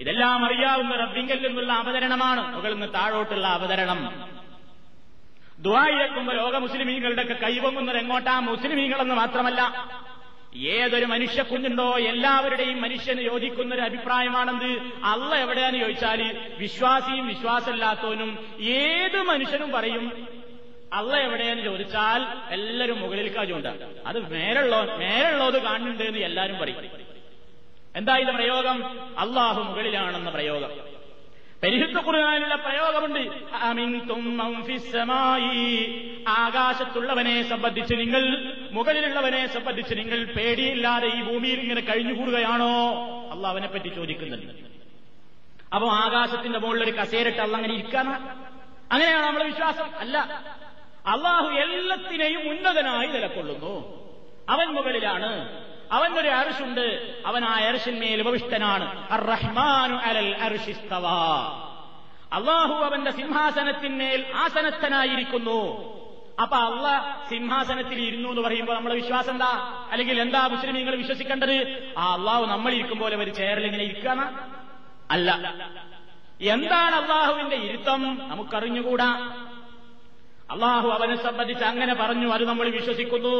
[0.00, 2.56] ഇതെല്ലാം അറിയാവുന്ന റബ്ബിങ്കൽ നിന്നുള്ള അവതരണമാണ്.
[2.56, 4.30] മുകളിൽ നിന്ന് താഴോട്ടുള്ള അവതരണം.
[5.58, 8.40] ദുബായിലെക്കുമ്പോൾ ലോക മുസ്ലിമീങ്ങളുടെ ഒക്കെ കൈവങ്ങുന്നത് എങ്ങോട്ടാ?
[8.40, 9.88] മുസ്ലിമീങ്ങളെന്ന് മാത്രമല്ല.
[10.56, 14.70] ഏതൊരു മനുഷ്യ കുഞ്ഞുണ്ടോ എല്ലാവരുടെയും മനുഷ്യന് യോജിക്കുന്ന ഒരു അഭിപ്രായമാണെന്ത്?
[15.04, 20.28] അള്ള എവിടെയാന്ന് ചോദിച്ചാൽ വിശ്വാസിയും വിശ്വാസമില്ലാത്തവനും ഏത് മനുഷ്യനും പറയും
[20.92, 23.66] അള്ള എവിടെയാന്ന് ചോദിച്ചാൽ എല്ലാവരും മുകളിൽ ചൂണ്ട
[24.06, 27.09] അത് മേലുള്ളോ മേലുള്ളത് കാണുന്നുണ്ട് എന്ന് എല്ലാവരും പറയും.
[27.96, 28.84] എന്താ ഇത് പ്രയോഗം
[29.18, 30.70] അള്ളാഹു മുകളിലാണെന്ന പ്രയോഗം.
[31.62, 33.18] പരിശുദ്ധ ഖുർആാനുള്ള പ്രയോഗമുണ്ട്.
[36.28, 42.92] ആകാശത്തുള്ളവനെ സംബന്ധിച്ച് നിങ്ങൾ മുകളിലുള്ളവനെ സംബന്ധിച്ച് നിങ്ങൾ പേടിയില്ലാതെ ഈ ഭൂമിയിൽ ഇങ്ങനെ കഴിഞ്ഞുകൂടുകയാണോ?
[43.30, 44.52] അല്ല അവനെ പറ്റി ചോദിക്കുന്നുണ്ട്.
[45.74, 48.08] അപ്പൊ ആകാശത്തിന്റെ മുകളിൽ ഒരു കസേരട്ട് അള്ള അങ്ങനെ ഇരിക്കാന
[48.92, 49.96] അങ്ങനെയാണ് നമ്മുടെ വിശ്വാസം?
[49.98, 50.18] അല്ല.
[51.06, 54.00] അള്ളാഹു എല്ലാത്തിനെയും ഉന്നതനായി നിലക്കൊള്ളുന്നു.
[54.48, 55.60] അവൻ മുകളിലാണ്.
[55.92, 59.12] അവനൊരു അർഷുണ്ട് അവൻ ആ അർഷിന്മേൽ ഉപവിഷ്ടനാണ്.
[59.12, 60.36] അർ റഹ്മാനു അലൽ
[62.32, 65.90] അള്ളാഹു അവന്റെ സിംഹാസനത്തിന്മേൽ ആസനസ്ഥനായിരിക്കുന്നു
[66.42, 69.78] അപ്പൊ അള്ള സിംഹാസനത്തിൽ ഇരുന്നു എന്ന് പറയുമ്പോൾ നമ്മുടെ വിശ്വാസം എന്താ?
[69.90, 71.92] അല്ലെങ്കിൽ എന്താ മുസ്ലിം നിങ്ങൾ വിശ്വസിക്കേണ്ടത്?
[71.98, 74.20] ആ അള്ളാഹു നമ്മൾ ഇരിക്കും പോലെ ഒരു ചെയറിൽ ഇങ്ങനെ ഇരിക്കാന
[75.10, 75.54] അല്ല.
[76.40, 78.28] എന്താണ് അള്ളാഹുവിന്റെ ഇരുത്തം?
[78.28, 79.10] നമുക്കറിഞ്ഞുകൂടാ.
[80.50, 83.36] അള്ളാഹു അവനെ സംബന്ധിച്ച് അങ്ങനെ പറഞ്ഞു അത് നമ്മൾ വിശ്വസിക്കുന്നു.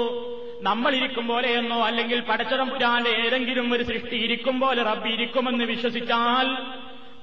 [0.62, 6.48] നമ്മൾ ഇരിക്കും പോലെയെന്നോ അല്ലെങ്കിൽ പടച്ചതമ്പുരാന്റെ ഏതെങ്കിലും ഒരു സൃഷ്ടി ഇരിക്കും പോലെ റബ്ബ് ഇരിക്കുമെന്ന് വിശ്വസിച്ചാൽ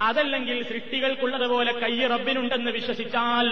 [0.02, 3.48] അതല്ലെങ്കിൽ സൃഷ്ടികൾക്കുള്ളതുപോലെ കൈ റബ്ബിനുണ്ടെന്ന് വിശ്വസിച്ചാൽ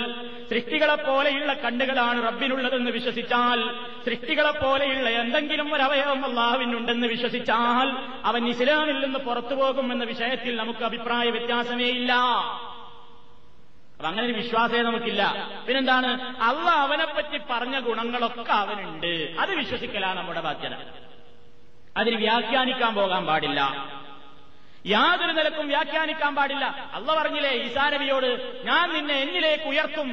[0.50, 3.62] സൃഷ്ടികളെപ്പോലെയുള്ള കണ്ണുകളാണ് റബ്ബിനുള്ളതെന്ന് വിശ്വസിച്ചാൽ
[4.06, 7.90] സൃഷ്ടികളെപ്പോലെയുള്ള എന്തെങ്കിലും ഒരു അവയവം അള്ളാഹുവിനുണ്ടെന്ന് വിശ്വസിച്ചാൽ
[8.26, 9.58] അവൻ ഇസ്ലാമിൽ നിന്ന് പുറത്തു
[9.92, 12.14] എന്ന വിഷയത്തിൽ നമുക്ക് അഭിപ്രായ വ്യത്യാസമേ ഇല്ല
[14.06, 15.50] അപ്പൊ അങ്ങനെ ഒരു വിശ്വാസമേ നമുക്കില്ല.
[15.68, 16.36] പിന്നെന്താണ്?
[16.36, 19.36] അള്ള അവനെപ്പറ്റി പറഞ്ഞ ഗുണങ്ങളൊക്കെ അവനുണ്ട്.
[19.40, 20.74] അത് വിശ്വസിക്കലാണ് നമ്മുടെ ബാധ്യത.
[21.98, 23.60] അതിന് വ്യാഖ്യാനിക്കാൻ പോകാൻ പാടില്ല.
[24.88, 26.90] യാതൊരു നിലക്കും വ്യാഖ്യാനിക്കാൻ പാടില്ല.
[26.94, 30.10] അള്ള പറഞ്ഞില്ലേ ഈസാ നബിയോട് ഞാൻ നിന്നെ എന്നിലേക്ക് ഉയർത്തും.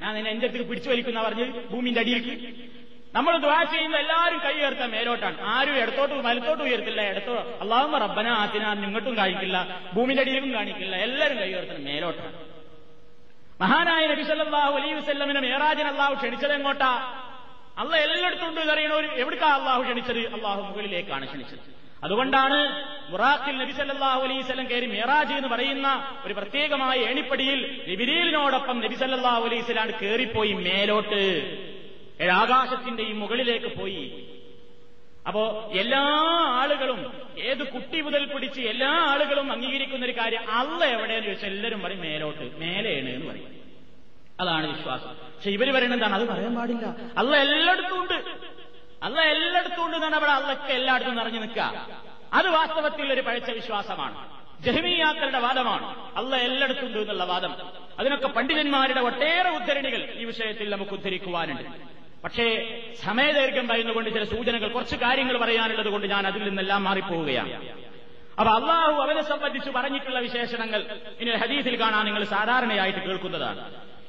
[0.00, 2.54] ഞാൻ നിന്നെ എന്റെ അടുത്ത് പിടിച്ചു വലിക്കുന്ന പറഞ്ഞ് ഭൂമിന്റെ അടിയിലേക്ക്.
[3.14, 5.40] നമ്മൾ ദ്വാ ചെയ്യുന്ന എല്ലാവരും കൈ ഉയർത്താൻ മേലോട്ടാണ്.
[5.40, 9.80] ആരും ഇടത്തോട്ട് വലത്തോട്ട് ഉയർത്തില്ല ഇടത്തോ അള്ളാഹും റബ്ബന ആത്തിന നിങ്ങോട്ടും കാണിക്കില്ല.
[9.94, 10.96] ഭൂമിന്റെ അടിയിലും കാണിക്കില്ല.
[10.96, 12.47] എല്ലാവരും കൈ ഉയർത്തണം മേലോട്ടാണ്.
[13.60, 16.90] മഹാനായ നബി സല്ലല്ലാഹു അലൈഹി വസ്ല്ലമിനെ മേറാജിന് അള്ളാഹു ക്ഷണിച്ചത് എങ്ങോട്ടാ?
[17.78, 18.60] അള്ള എല്ലായിടത്തും ഉണ്ട്.
[18.60, 20.32] ഒരു എവിടേക്കാ അള്ളാഹു ക്ഷണിച്ചത്?
[20.34, 21.58] അള്ളാഹു മുകളിലേക്കാണ് ക്ഷണിച്ചത്.
[22.04, 22.58] അതുകൊണ്ടാണ്
[23.10, 25.88] മുറാഖിൽ നബി സല്ലല്ലാഹു അലൈഹി സ്വലം കയറി മേറാജ് എന്ന് പറയുന്ന
[26.24, 31.24] ഒരു പ്രത്യേകമായ ഏണിപ്പടിയിൽ നിബിരീലിനോടൊപ്പം നബി സല്ലല്ലാഹു അലൈഹി സ്വലാണ് കയറിപ്പോയി മേലോട്ട്.
[33.02, 34.04] ഈ മുകളിലേക്ക് പോയി.
[35.26, 36.02] അപ്പോ എല്ലാ
[36.60, 36.97] ആളുകളും
[37.58, 42.58] ഏത് കുട്ടി മുതൽ പിടിച്ച് എല്ലാ ആളുകളും അംഗീകരിക്കുന്ന ഒരു കാര്യം അല്ല എവിടെയെന്ന് ചോദിച്ചാൽ എല്ലാവരും പറയും മേലോട്ട്
[42.58, 43.46] മേലെയാണ് എന്ന് പറയും.
[44.40, 45.08] അതാണ് വിശ്വാസം.
[45.08, 46.14] പക്ഷെ ഇവർ പറയുന്നത് എന്താണ്?
[46.14, 46.96] അത് പറയാൻ പാടില്ല.
[47.18, 48.14] അള്ള എല്ലായിടത്തും ഉണ്ട്.
[49.02, 51.88] അള്ള എല്ലായിടത്തും ഉണ്ട് എന്നാണ് അവിടെ അള്ളക്ക് എല്ലായിടത്തും നിറഞ്ഞു നിൽക്കുക.
[52.32, 54.28] അത് വാസ്തവത്തിൽ ഒരു പഴച്ച വിശ്വാസമാണ്.
[54.62, 56.16] ജഹ്മിയാക്കളുടെ വാദമാണ്.
[56.16, 57.54] അല്ല എല്ലായിടത്തും ഉണ്ട് എന്നുള്ള വാദം.
[57.98, 61.97] അതിനൊക്കെ പണ്ഡിതന്മാരുടെ ഒട്ടേറെ ഉദ്ധരണികൾ ഈ വിഷയത്തിൽ നമുക്ക് ഉദ്ധരിക്കുവാനുണ്ട്.
[62.23, 62.45] പക്ഷേ
[63.05, 67.55] സമയദൈർഘ്യം പറയുന്നതുകൊണ്ട് ചില സൂചനകൾ കുറച്ച് കാര്യങ്ങൾ പറയാനുള്ളത് കൊണ്ട് ഞാൻ അതിൽ നിന്നെല്ലാം മാറിപ്പോവുകയാണ്
[68.37, 70.81] അപ്പൊ അള്ളാഹു അവനെ സംബന്ധിച്ച് പറഞ്ഞിട്ടുള്ള വിശേഷണങ്ങൾ
[71.21, 73.63] ഇനി ഹദീസിൽ കാണാൻ നിങ്ങൾ സാധാരണയായിട്ട് കേൾക്കുന്നതാണ്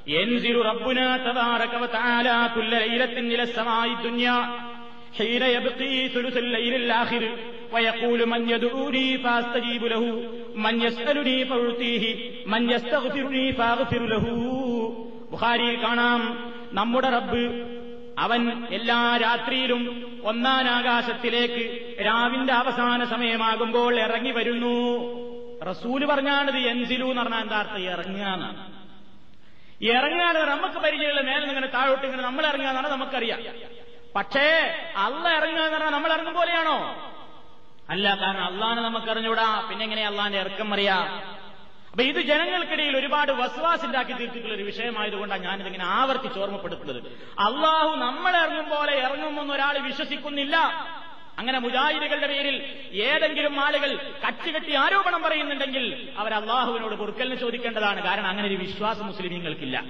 [0.08, 4.36] ينزل ربنا تبارك وتعالى كل ليلة إلى السماء الدنيا
[5.14, 7.22] حين يبقي ثلث الليل الآخر
[7.72, 10.02] ويقول من يدعوني فاستجيب له
[10.56, 12.04] من يسألني فأعطيه
[12.46, 14.24] من يستغفرني فاغفر له
[15.32, 16.20] ബുഖാരിയിൽ കാണാം
[16.72, 17.42] നമ്മുടെ റബ്ബ്
[18.19, 19.81] അവൻ എല്ലാ രാത്രിയിലും
[20.23, 21.63] ഒന്നാം ആകാശത്തിലേക്ക്
[22.05, 24.75] രാവിന്റെ അവസാന സമയമാകുമ്പോൾ ഇറങ്ങി വരുന്നു.
[25.69, 27.83] റസൂൽ പറഞ്ഞാണിത് എൻസിലു എന്ന് പറഞ്ഞാൽ എന്താ അർത്ഥം?
[27.83, 28.79] ഇറങ്ങാനാണ്
[29.81, 33.39] ഇറങ്ങാൻ നമുക്ക് പരിചയമുള്ള മേലെ ഇങ്ങനെ താഴോട്ട് ഇങ്ങനെ നമ്മൾ ഇറങ്ങാന്നാണ് നമുക്കറിയാം.
[34.15, 34.47] പക്ഷേ
[34.95, 36.77] അല്ല ഇറങ്ങുക എന്ന് പറഞ്ഞാൽ നമ്മൾ ഇറങ്ങും പോലെയാണോ?
[37.89, 41.38] അല്ല കാരണം അള്ളാഹാനെ നമുക്കറിഞ്ഞൂടാ പിന്നെ എങ്ങനെ അള്ളാന്റെ ഇറക്കം അറിയാം?
[41.91, 46.99] അപ്പൊ ഇത് ജനങ്ങൾക്കിടയിൽ ഒരുപാട് വസ്വാസുണ്ടാക്കി തീർത്തിട്ടുള്ള ഒരു വിഷയമായതുകൊണ്ടാണ് ഞാനിതിങ്ങനെ ആവർത്തിച്ച് ഓർമ്മപ്പെടുത്തുന്നത്.
[47.39, 50.55] അള്ളാഹു നമ്മൾ ഇറങ്ങും പോലെ ഇറങ്ങുമെന്ന് ഒരാൾ വിശ്വസിക്കുന്നില്ല.
[51.39, 52.55] അങ്ങനെ മുജാഹിദുകളുടെ പേരിൽ
[52.93, 58.03] ഏതെങ്കിലും ആളുകൾ കച്ചുകെട്ടി ആരോപണം പറയുന്നുണ്ടെങ്കിൽ അവർ അള്ളാഹുവിനോട് പൊറുക്കലിന് ചോദിക്കേണ്ടതാണ്.
[58.03, 59.83] കാരണം അങ്ങനെ ഒരു വിശ്വാസം മുസ്ലിമീങ്ങൾക്കില്ല.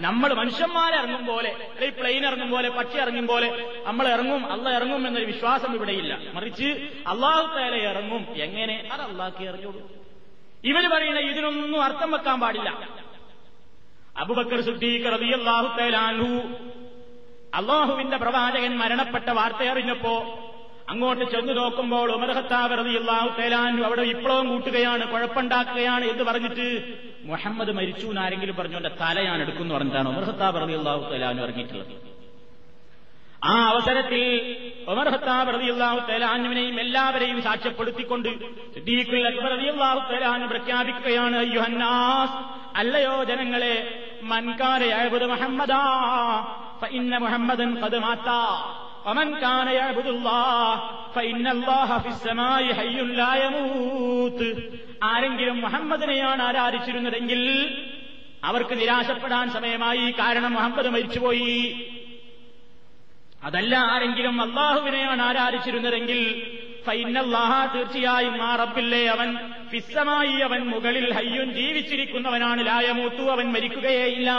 [0.00, 3.48] നമ്മൾ മനുഷ്യന്മാരെ ഇറങ്ങും പോലെ അല്ലെങ്കിൽ പ്ലെയിൻ ഇറങ്ങും പോലെ പക്ഷി ഇറങ്ങും പോലെ
[3.86, 6.68] നമ്മൾ ഇറങ്ങും അല്ല ഇറങ്ങും എന്നൊരു വിശ്വാസം ഇവിടെയില്ല മറിച്ച്
[7.06, 8.26] അള്ളാഹു തേല ഇറങ്ങും.
[8.36, 8.88] എങ്ങനെ?
[8.92, 9.80] അത് അള്ളാഹ്ക്ക് ഇറങ്ങിയോളൂ
[10.64, 12.70] ഇവർ പറയുന്ന ഇതിനൊന്നും അർത്ഥം വെക്കാൻ പാടില്ല.
[14.22, 16.30] അബുബക്കർ സുദ്ദീഖ് റളിയല്ലാഹു തആല അൻഹു
[17.58, 20.14] അള്ളാഹുവിന്റെ പ്രവാചകൻ മരണപ്പെട്ട വാർത്ത അറിഞ്ഞപ്പോ
[20.92, 26.66] അങ്ങോട്ട് ചെന്നു നോക്കുമ്പോൾ ഉമർ ഖത്താബ് റളിയല്ലാഹു തേലാനു അവിടെ വിപ്ലവം കൂട്ടുകയാണ് കുഴപ്പമുണ്ടാക്കുകയാണ് എന്ന് പറഞ്ഞിട്ട്
[27.30, 31.92] മുഹമ്മദ് മരിച്ചു എന്നാരെങ്കിലും പറഞ്ഞു എന്റെ തല ഞാൻ എടുക്കുന്നു പറഞ്ഞിട്ടാണ് ഉമർ ഖത്താബ് റളിയല്ലാഹു തആല അൻഹു ഇറങ്ങിയിട്ടുള്ളത്.
[33.45, 34.21] ആ അവസരത്തിൽ
[34.91, 38.29] ഉമർ ഖത്താബ് റളിയല്ലാഹു തആല അൻഹുവിനെയും എല്ലാവരെയും സാക്ഷ്യപ്പെടുത്തിക്കൊണ്ട്
[38.75, 42.37] സിദ്ദീഖുൽ അക്ബർ റളിയല്ലാഹു തആല അൻഹു പ്രഖ്യാപിക്കുകയാണ് അയ്യുഹന്നാസ്
[42.81, 43.75] അല്ലയോ ജനങ്ങളെ
[44.31, 45.83] മൻകാര യഅബുദു മുഹമ്മദാ
[46.81, 48.41] ഫഇന്ന മുഹമ്മദൻ ഖദ് മാതാ
[49.07, 50.69] ومن كان يعبد الله
[51.15, 54.39] فإن الله في السماء حي لا يموت
[55.09, 57.41] ആരെങ്കിലും മുഹമ്മദിനെയാണ് ആരാധിച്ചിരുന്നതെങ്കിൽ
[58.43, 61.53] അവർക്ക് നിരാശപ്പെടാൻ സമയമായി കാരണം മുഹമ്മദ് മരിച്ചുപോയി
[63.44, 66.20] അതല്ല ആരെങ്കിലും അള്ളാഹുവിനെയാണ് ആരാധിച്ചിരുന്നതെങ്കിൽ
[66.86, 69.38] ഫൈനല്ലാഹ തീർച്ചയായും ആ റബ്ബില്ലേ അവൻ
[69.70, 74.30] ഫിസ്സമായി അവൻ മുകളിൽ ഹയ്യും ജീവിച്ചിരിക്കുന്നവനാണ് ലായമൂത്തു അവൻ മരിക്കുകയേയില്ല.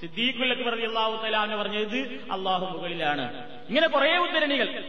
[0.00, 1.98] സിദ്ദീഖുല്ലക്ക് പറഞ്ഞ അള്ളാഹു തലാന്ന് പറഞ്ഞത്
[2.32, 3.24] അള്ളാഹു മുകളിലാണ്.
[3.68, 4.84] ഇങ്ങനെ കുറെ ഉദ്ധരണികൾ.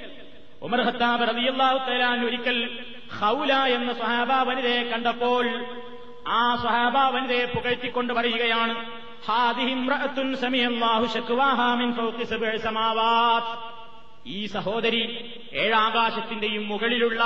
[0.62, 2.80] ഉമർ ഹത്താബ് റബി അള്ളാഹു തലാൻ ഒരിക്കൽ
[3.22, 5.66] ഹൗല എന്ന സ്വഹാബ വനിതയെ കണ്ടപ്പോൾ
[6.28, 9.05] ആ സ്വഹാബ വനിതയെ പുകഴ്ത്തിക്കൊണ്ട് പറയുകയാണ്
[14.28, 15.02] ഈ സഹോദരി
[15.54, 17.22] ഏഴാകാശത്തിന്റെയും മുകളിലുള്ള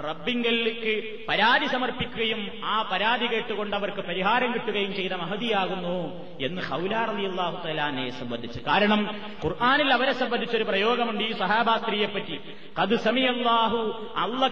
[0.00, 7.66] റബ്ബിങ്കലിലേക്ക് പരാതി സമർപ്പിക്കുകയും ആ പരാതി കേട്ടുകൊണ്ട് അവർക്ക് പരിഹാരം കിട്ടുകയും ചെയ്ത മഹതിയാകുന്നു എന്ന് ഹൗലാർ അലി അള്ളാഹു
[7.66, 8.60] തലാനെ സംബന്ധിച്ച്.
[8.60, 12.40] കാരണം ഖുർആാനിൽ അവരെ സംബന്ധിച്ചൊരു പ്രയോഗമുണ്ട് ഈ സഹാബാസ്ത്രീയെ പറ്റി.
[12.82, 13.80] കത് സമിയാഹു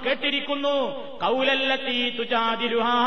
[0.05, 0.77] കേട്ടിരിക്കുന്നു
[2.19, 2.99] തുജാദിലുഹാ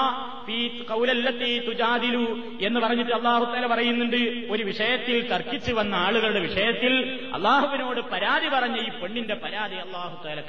[0.48, 2.26] ഫീ കൗലല്ലത്തി തുജാദിലു
[2.62, 4.18] എന്ന് പറഞ്ഞിട്ട് അള്ളാഹു തല പറയുന്നുണ്ട്.
[4.52, 6.94] ഒരു വിഷയത്തിൽ തർക്കിച്ചു വന്ന ആളുകളുടെ വിഷയത്തിൽ
[7.34, 10.42] അള്ളാഹുവിനോട് പരാതി പറഞ്ഞ ഈ പെണ്ണിന്റെ പരാതി അള്ളാഹു തല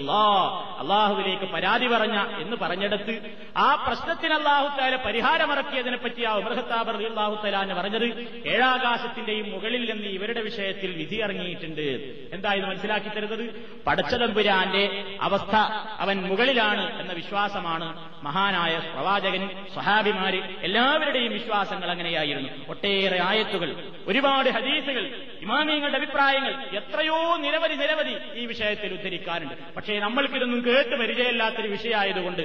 [0.00, 3.14] കേട്ടിരിക്കുന്നു അള്ളാഹുവിലേക്ക് പരാതി പറഞ്ഞ എന്ന് പറഞ്ഞെടുത്ത്
[3.56, 8.06] ആ പ്രശ്നത്തിന് അള്ളാഹു താല പരിഹാരമിറക്കിയതിനെ പറ്റി ആ ഉമർഹത്താബർ അള്ളാഹു തലാന്ന് പറഞ്ഞത്
[8.46, 11.86] ഏഴാകാശത്തിന്റെയും മുകളിൽ നിന്ന് ഇവരുടെ വിഷയത്തിൽ വിധി ഇറങ്ങിയിട്ടുണ്ട്.
[12.32, 13.44] എന്തായത് മനസ്സിലാക്കി തരുന്നത്?
[13.86, 15.56] പടച്ചതമ്പുരാന്റെ അവസ്ഥ
[15.98, 17.88] അവൻ മുകളിലാണ് എന്ന വിശ്വാസമാണ്
[18.22, 22.48] മഹാനായ പ്രവാചകൻ സ്വഹാബിമാര് എല്ലാവരുടെയും വിശ്വാസങ്ങൾ അങ്ങനെയായിരുന്നു.
[22.68, 23.74] ഒട്ടേറെ ആയത്തുകൾ
[24.06, 25.04] ഒരുപാട് ഹദീസുകൾ
[25.40, 32.42] ഇമാമിയങ്ങളുടെ അഭിപ്രായങ്ങൾ എത്രയോ നിരവധി നിരവധി ഈ വിഷയത്തിൽ ഉദ്ധരിക്കാനുണ്ട് പക്ഷേ നമ്മൾക്കിതൊന്നും കേട്ട് പരിചയമില്ലാത്തൊരു വിഷയമായതുകൊണ്ട്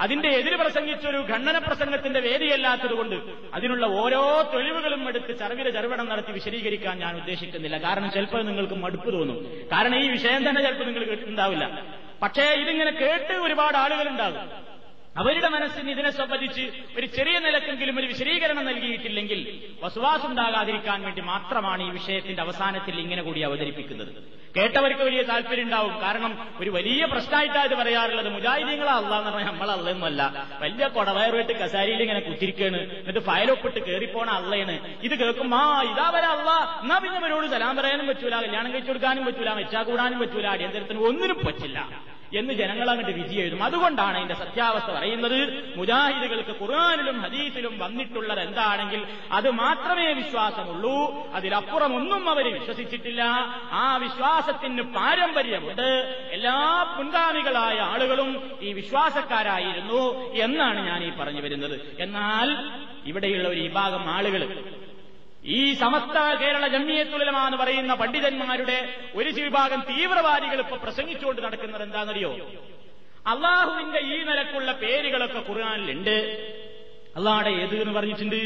[0.00, 3.14] അതിന്റെ എതിര് പ്രസംഗിച്ചൊരു ഖണ്ഡന പ്രസംഗത്തിന്റെ വേദിയല്ലാത്തതുകൊണ്ട്
[3.54, 7.78] അതിനുള്ള ഓരോ തെളിവുകളും എടുത്ത് ചർവിര ചർവണം നടത്തി വിശദീകരിക്കാൻ ഞാൻ ഉദ്ദേശിക്കുന്നില്ല.
[7.78, 9.68] കാരണം ചിലപ്പോൾ നിങ്ങൾക്ക് മടുപ്പ് തോന്നും.
[9.72, 11.84] കാരണം ഈ വിഷയം തന്നെ ചിലപ്പോൾ നിങ്ങൾ കേട്ടിട്ടുണ്ടാവില്ല.
[12.22, 14.65] പക്ഷേ ഇതിങ്ങനെ കേട്ട് ഒരുപാട് ആളുകളുണ്ടാകും.
[15.18, 16.64] അവരുടെ മനസ്സിന് ഇതിനെ സംബന്ധിച്ച്
[16.96, 24.10] ഒരു ചെറിയ നിലക്കെങ്കിലും ഒരു വിശദീകരണം നൽകിയിട്ടില്ലെങ്കിൽ വസുവാസുണ്ടാകാതിരിക്കാൻ വേണ്ടി മാത്രമാണ് ഈ വിഷയത്തിന്റെ അവസാനത്തിൽ ഇങ്ങനെ കൂടി അവതരിപ്പിക്കുന്നത്.
[24.56, 28.28] കേട്ടവർക്ക് വലിയ താല്പര്യം ഉണ്ടാവും കാരണം ഒരു വലിയ പ്രശ്നമായിട്ടാണ് ഇത് പറയാറുള്ളത്.
[28.28, 32.80] മുജാഹിദീങ്ങളാ അള്ളാന്ന് പറഞ്ഞാൽ നമ്മളല്ലെന്നല്ല വലിയ കൊടവയറുമായിട്ട് കസാരിയിൽ ഇങ്ങനെ കുത്തിരിക്കാണ്.
[33.00, 34.76] എന്നിട്ട് ഫയലൊപ്പിട്ട് കയറിപ്പോണ അള്ളയാണ്.
[35.02, 36.50] ഇത് കേൾക്കും ആ ഇതാ വരെ അല്ല
[36.82, 38.34] എന്നാ പിന്നെ അവരോട് സലാം പറയാനും പറ്റൂല.
[38.46, 39.50] കല്യാണം കഴിച്ചു കൊടുക്കാനും പറ്റൂല.
[39.52, 40.46] വെച്ചാ കൂടാനും പറ്റൂല.
[40.46, 41.78] അടിയന്തരത്തിന് ഒന്നിനും പറ്റില്ല.
[42.34, 43.62] എന്ന് ജനങ്ങൾ അങ്ങോട്ട് വിധി എഴുതും.
[43.62, 45.72] അതുകൊണ്ടാണ് അതിന്റെ സത്യാവസ്ഥ പറയുന്നത്.
[45.76, 51.26] മുജാഹിദുകൾക്ക് ഖുർആാനിലും ഹദീസിലും വന്നിട്ടുള്ളത് എന്താണെങ്കിൽ അത് മാത്രമേ വിശ്വാസമുള്ളൂ.
[51.32, 53.22] അതിലപ്പുറം ഒന്നും അവർ വിശ്വസിച്ചിട്ടില്ല.
[53.72, 55.82] ആ വിശ്വാസത്തിന് പാരമ്പര്യമുണ്ട്.
[56.30, 61.80] എല്ലാ മുൻഗാമികളായ ആളുകളും ഈ വിശ്വാസക്കാരായിരുന്നു എന്നാണ് ഞാൻ ഈ പറഞ്ഞു വരുന്നത്.
[61.98, 62.70] എന്നാൽ
[63.06, 64.64] ഇവിടെയുള്ള ഒരു വിഭാഗം ആളുകൾ
[65.46, 72.32] ഈ സമസ്ത കേരള ജമ്മിയത്തുലമ എന്ന് പറയുന്ന പണ്ഡിതന്മാരുടെ ഒരു വിഭാഗം തീവ്രവാദികൾ ഇപ്പൊ പ്രസംഗിച്ചുകൊണ്ട് നടക്കുന്നത് എന്താണെന്നറിയോ?
[73.26, 76.10] അള്ളാഹുവിന്റെ ഈ നിലക്കുള്ള പേരുകളൊക്കെ ഖുർആാനിലുണ്ട്.
[77.16, 78.36] അള്ളാഹുടെ ഏത് എന്ന് പറഞ്ഞിട്ടുണ്ട്?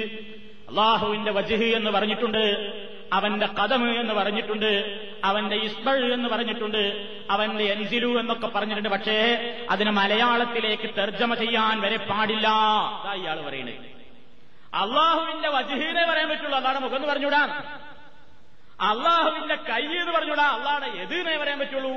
[0.68, 2.72] അള്ളാഹുവിന്റെ വജഹ് എന്ന് പറഞ്ഞിട്ടുണ്ട്.
[3.12, 5.00] അവന്റെ കഥമ് എന്ന് പറഞ്ഞിട്ടുണ്ട്.
[5.24, 7.08] അവന്റെ ഇസ്ബൾ എന്ന് പറഞ്ഞിട്ടുണ്ട്.
[7.30, 8.88] അവന്റെ എൻസിലു എന്നൊക്കെ പറഞ്ഞിട്ടുണ്ട്.
[8.88, 9.18] പക്ഷേ
[9.70, 12.48] അതിന് മലയാളത്തിലേക്ക് തർജമ ചെയ്യാൻ വരെ പാടില്ല.
[13.14, 13.89] ഇയാൾ പറയുന്നത്.
[14.74, 16.58] അള്ളാഹുവിന്റെ വജഹീനെ പറയാൻ പറ്റുള്ളൂ.
[16.58, 17.42] അതാണ് മുഖം എന്ന് പറഞ്ഞൂടാ
[18.80, 21.90] അള്ളാഹുവിന്റെ കൈ എന്ന് പറഞ്ഞൂടാ അള്ളാടെ എതിനെ പറയാൻ പറ്റുള്ളൂ.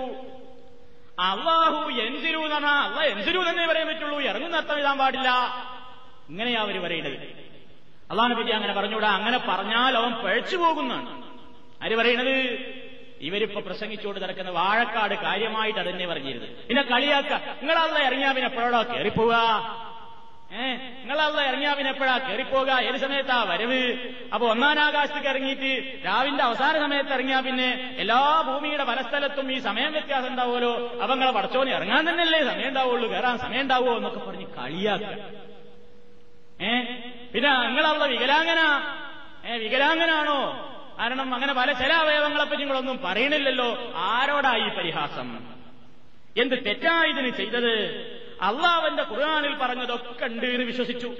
[1.19, 4.21] അള്ളാഹു എന്തിരു എന്ന് പറഞ്ഞാൽ അള്ളാഹ് എന്തിരു തന്നെ പറയാൻ പറ്റുള്ളൂ.
[4.21, 5.29] ഇറങ്ങുന്ന അർത്ഥം എഴുതാൻ പാടില്ല.
[6.29, 7.13] ഇങ്ങനെയാ അവർ പറയുന്നത്
[8.11, 11.23] അള്ളാഹിനെ പറ്റി അങ്ങനെ പറഞ്ഞൂടാ അങ്ങനെ പറഞ്ഞാൽ അവൻ പഴച്ചു പോകുന്നതാണ്.
[11.83, 12.33] ആര് പറയണത്?
[13.21, 16.49] ഇവരിപ്പോ പ്രസംഗിച്ചുകൊണ്ട് നടക്കുന്ന വാഴക്കാട് കാര്യമായിട്ട് അതന്നെ പറഞ്ഞിരുന്നത്.
[16.49, 17.33] പിന്നെ കളിയാക്ക.
[17.33, 19.35] നിങ്ങളല്ല ഇറങ്ങിയാ പിന്നെ എപ്പോഴോ കയറിപ്പോവുക
[20.61, 23.97] ഏഹ് നിങ്ങളല്ല ഇറങ്ങിയാ പിന്നെ എപ്പോഴാ കയറിപ്പോക ഏത് സമയത്താ വരവ്?
[24.33, 29.91] അപ്പൊ ഒന്നാം ആകാശത്തേക്ക് ഇറങ്ങിയിട്ട് രാവിന്റെ അവസാന സമയത്ത് ഇറങ്ങിയാ പിന്നെ എല്ലാ ഭൂമിയുടെ പല സ്ഥലത്തും ഈ സമയം
[29.91, 30.89] വ്യത്യാസം ഉണ്ടാവുമല്ലോ.
[30.89, 33.09] അപ്പൊ നിങ്ങളെ പടച്ചോന് ഇറങ്ങാൻ തന്നെയല്ലേ സമയം ഉണ്ടാവുള്ളൂ.
[33.09, 35.17] കയറാൻ സമയം ഉണ്ടാവുമോ എന്നൊക്കെ പറഞ്ഞ് കളിയാക്കുക.
[36.61, 36.81] ഏ
[37.33, 38.59] പിന്നെ നിങ്ങളവിടെ വികലാംഗന.
[39.45, 40.69] ഏ വികലാംഗനാണോ?
[40.99, 43.93] കാരണം അങ്ങനെ പല ചില അവയവങ്ങളെപ്പറ്റി നിങ്ങളൊന്നും പറയണില്ലല്ലോ.
[43.95, 45.53] ആരോടായി പരിഹാസം?
[46.37, 48.12] എന്ത് തെറ്റായതിന് ചെയ്തത്?
[48.43, 51.13] അള്ളാവന്റെ ഖുർആാനിൽ പറഞ്ഞതൊക്കെ ഉണ്ട് എന്ന് വിശ്വസിച്ചു.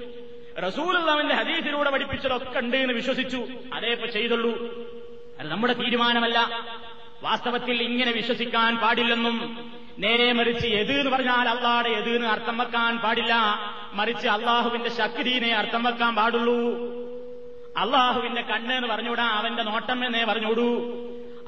[0.58, 3.46] റസൂൽ അവന്റെ ഹദീസിലൂടെ പഠിപ്പിച്ചതൊക്കെ ഉണ്ട് എന്ന് വിശ്വസിച്ചു.
[3.74, 4.58] അതേപ്പോ ചെയ്തുള്ളൂ.
[5.40, 6.50] അത് നമ്മുടെ തീരുമാനമല്ല.
[7.22, 13.34] വാസ്തവത്തിൽ ഇങ്ങനെ വിശ്വസിക്കാൻ പാടില്ലെന്നും നേരെ മറിച്ച് എത് എന്ന് പറഞ്ഞാൽ അള്ളാടെ എത് എന്ന് അർത്ഥം വെക്കാൻ പാടില്ല.
[13.92, 16.54] മറിച്ച് അള്ളാഹുവിന്റെ ശക്തിനെ അർത്ഥം വെക്കാൻ പാടുള്ളൂ.
[17.76, 20.90] അള്ളാഹുവിന്റെ കണ്ണ് എന്ന് പറഞ്ഞുകൂടാ അവന്റെ നോട്ടം എന്നേ പറഞ്ഞുകൂടൂ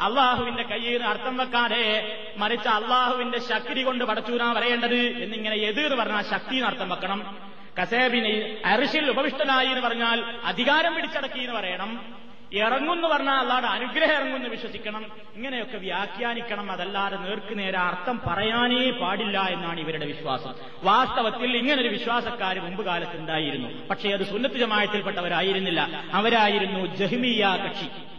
[0.01, 6.89] അള്ളാഹുവിന്റെ കയ്യിൽ അർത്ഥം വെക്കാതെ മറിച്ച് അള്ളാഹുവിന്റെ ശക്തി കൊണ്ട് പടച്ചൂരാ പറയേണ്ടത് എന്നിങ്ങനെ എതിർ പറഞ്ഞാൽ ശക്തി അർത്ഥം
[6.89, 7.39] വെക്കണം.
[7.83, 12.15] കസേബിനെ അരിശിൽ ഉപവിഷ്ടനായി എന്ന് പറഞ്ഞാൽ അധികാരം പിടിച്ചടക്കി എന്ന് പറയണം.
[12.53, 15.07] ഇറങ്ങുന്നു പറഞ്ഞാൽ അല്ലാതെ അനുഗ്രഹം ഇറങ്ങുമെന്ന് വിശ്വസിക്കണം.
[15.35, 16.73] ഇങ്ങനെയൊക്കെ വ്യാഖ്യാനിക്കണം.
[16.73, 20.55] അതല്ലാതെ നേർക്ക് നേരെ അർത്ഥം പറയാനേ പാടില്ല എന്നാണ് ഇവരുടെ വിശ്വാസം.
[20.83, 23.87] വാസ്തവത്തിൽ ഇങ്ങനൊരു വിശ്വാസക്കാർ മുമ്പ് കാലത്ത് ഉണ്ടായിരുന്നു.
[23.87, 26.05] പക്ഷേ അത് സുന്നത്ത് ജമായത്തിൽപ്പെട്ടവരായിരുന്നില്ല.
[26.13, 28.16] അവരായിരുന്നു ജഹ്മിയ കക്ഷി.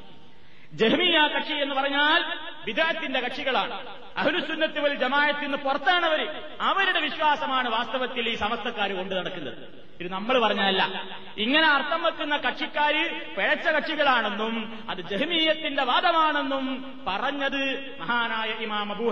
[0.74, 2.24] ജഹ്മിയ കക്ഷി എന്ന് പറഞ്ഞാൽ
[2.66, 3.88] വിദാത്തിന്റെ കക്ഷികളാണ്.
[4.18, 4.98] അഹുലുസുന്നത്ത് വൽ
[5.42, 6.44] നിന്ന് പുറത്താണവർ അവർ.
[6.62, 9.88] അവരുടെ വിശ്വാസമാണ് വാസ്തവത്തിൽ ഈ സമസ്തക്കാർ കൊണ്ടു നടക്കുന്നത്.
[10.00, 11.06] ഇത് നമ്മൾ പറഞ്ഞല്ല
[11.38, 16.66] ഇങ്ങനെ അർത്ഥം വെക്കുന്ന കക്ഷിക്കാര് പിഴച്ച കക്ഷികളാണെന്നും അത് ജഹ്മീയത്തിന്റെ വാദമാണെന്നും
[17.08, 19.12] പറഞ്ഞത് മഹാനായ ഇമാം അബൂ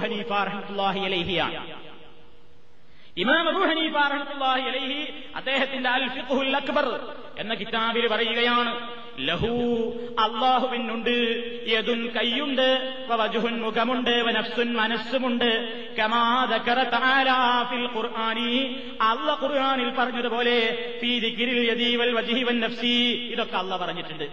[1.06, 1.95] അലൈഹിയാണ്.
[3.18, 3.98] ഇമാം അബൂ ഹനീഫ
[4.44, 7.00] അലൈഹി അദ്ദേഹത്തിന്റെ അൽ ഫിഖ്ഹുൽ അക്ബർ
[7.38, 9.48] എന്ന കിതാബിൽ പറയുകയാണ് ലഹു
[10.20, 11.16] അള്ളാഹുവിനുണ്ട്
[11.68, 15.52] യദുൻ കൈയുണ്ട് വജുഹുൻ മുഖമുണ്ട് വനഫ്സുൻ മനസ്സുമുണ്ട്.
[15.96, 18.76] കമാ ദക്കറ തആലാ ഫിൽ ഖുർആനി.
[19.02, 20.58] അല്ലാഹ് ഖുർആനിൽ പറഞ്ഞതുപോലെ
[22.60, 23.30] നഫ്സി.
[23.32, 24.24] ഇതൊക്കെ അള്ള പറഞ്ഞിട്ടുണ്ട്.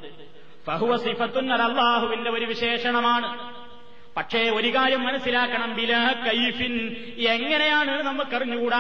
[0.67, 3.62] ഫഹുവ സിഫത്തുൻ അല്ലാഹുവിന്റെ ഒരു വിശേഷണമാണ്.
[4.17, 5.77] പക്ഷേ ഒരു കാര്യം മനസ്സിലാക്കണം.
[5.77, 6.97] ബില കൈഫിൻ.
[7.29, 8.79] എങ്ങനെയാണ് നമുക്കറിഞ്ഞുകൂടാ?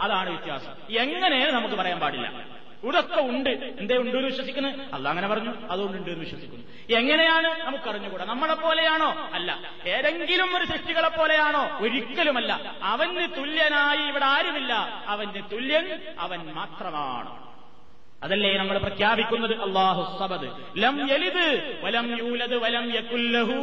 [0.00, 0.96] അതാണ് വ്യത്യാസം.
[0.98, 2.58] എങ്ങനെ നമുക്ക് പറയാൻ പാടില്ല.
[2.84, 3.50] ഇതൊക്കെ ഉണ്ട്.
[3.50, 4.68] എന്തേ ഉണ്ട് എന്ന് വിശ്വസിക്കുന്നു?
[4.68, 5.54] അല്ല അങ്ങനെ പറഞ്ഞു.
[5.70, 6.64] അതുകൊണ്ട് ഉണ്ട് എന്ന് വിശ്വസിക്കുന്നു.
[6.98, 8.24] എങ്ങനെയാണ് നമുക്കറിഞ്ഞുകൂടാ?
[8.24, 9.58] നമ്മളെ പോലെയാണോ അല്ല.
[9.86, 12.74] ഏതെങ്കിലും ഒരു സൃഷ്ടികളെ പോലെയാണോ ഒരിക്കലുമല്ല.
[12.82, 14.72] അവന് തുല്യനായി ഇവിടെ ആരുമില്ല.
[15.06, 17.47] അവന്റെ തുല്യൻ അവൻ മാത്രമാണ്.
[18.22, 19.60] അതല്ലേ നമ്മൾ പ്രഖ്യാപിക്കുന്നത്?
[19.62, 20.48] അള്ളാഹു സബദ്.
[20.76, 23.58] ലം യലിത് വലം യൂലത് വലം യക്കുല്ലഹു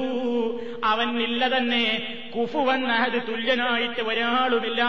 [0.84, 1.84] അവൻ ഇല്ല തന്നെ.
[2.36, 4.84] കുഫുവൻ അഹദ് തുല്യനായിട്ട് ഒരാളുമില്ല.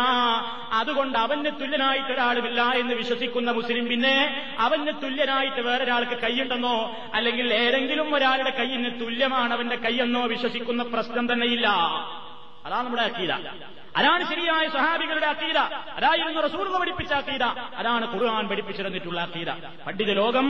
[0.72, 6.96] അതുകൊണ്ട് അവന് തുല്യനായിട്ട് ഒരാളുമില്ല എന്ന് വിശ്വസിക്കുന്ന മുസ്ലിം പിന്നെ അവന് തുല്യനായിട്ട് വേറൊരാൾക്ക് കൈയുണ്ടെന്നോ?
[7.14, 11.68] അല്ലെങ്കിൽ ഏതെങ്കിലും ഒരാളുടെ കൈയിന് തുല്യമാണ് അവന്റെ കൈയെന്നോ വിശ്വസിക്കുന്ന പ്രശ്നം തന്നെയില്ല.
[12.66, 13.32] അതാണ് നമ്മുടെ അക്കീത
[13.96, 15.58] അതാണ് ശരിയായ സ്വഹാബികളുടെ അക്കീത
[15.98, 17.44] അതായിരുന്നു റസൂർ പഠിപ്പിച്ച അക്കീത
[17.80, 19.50] അതാണ് ഖുർആൻ പഠിപ്പിച്ചിരുന്നിട്ടുള്ള അക്കീത
[19.86, 20.48] പണ്ഡിത ലോകം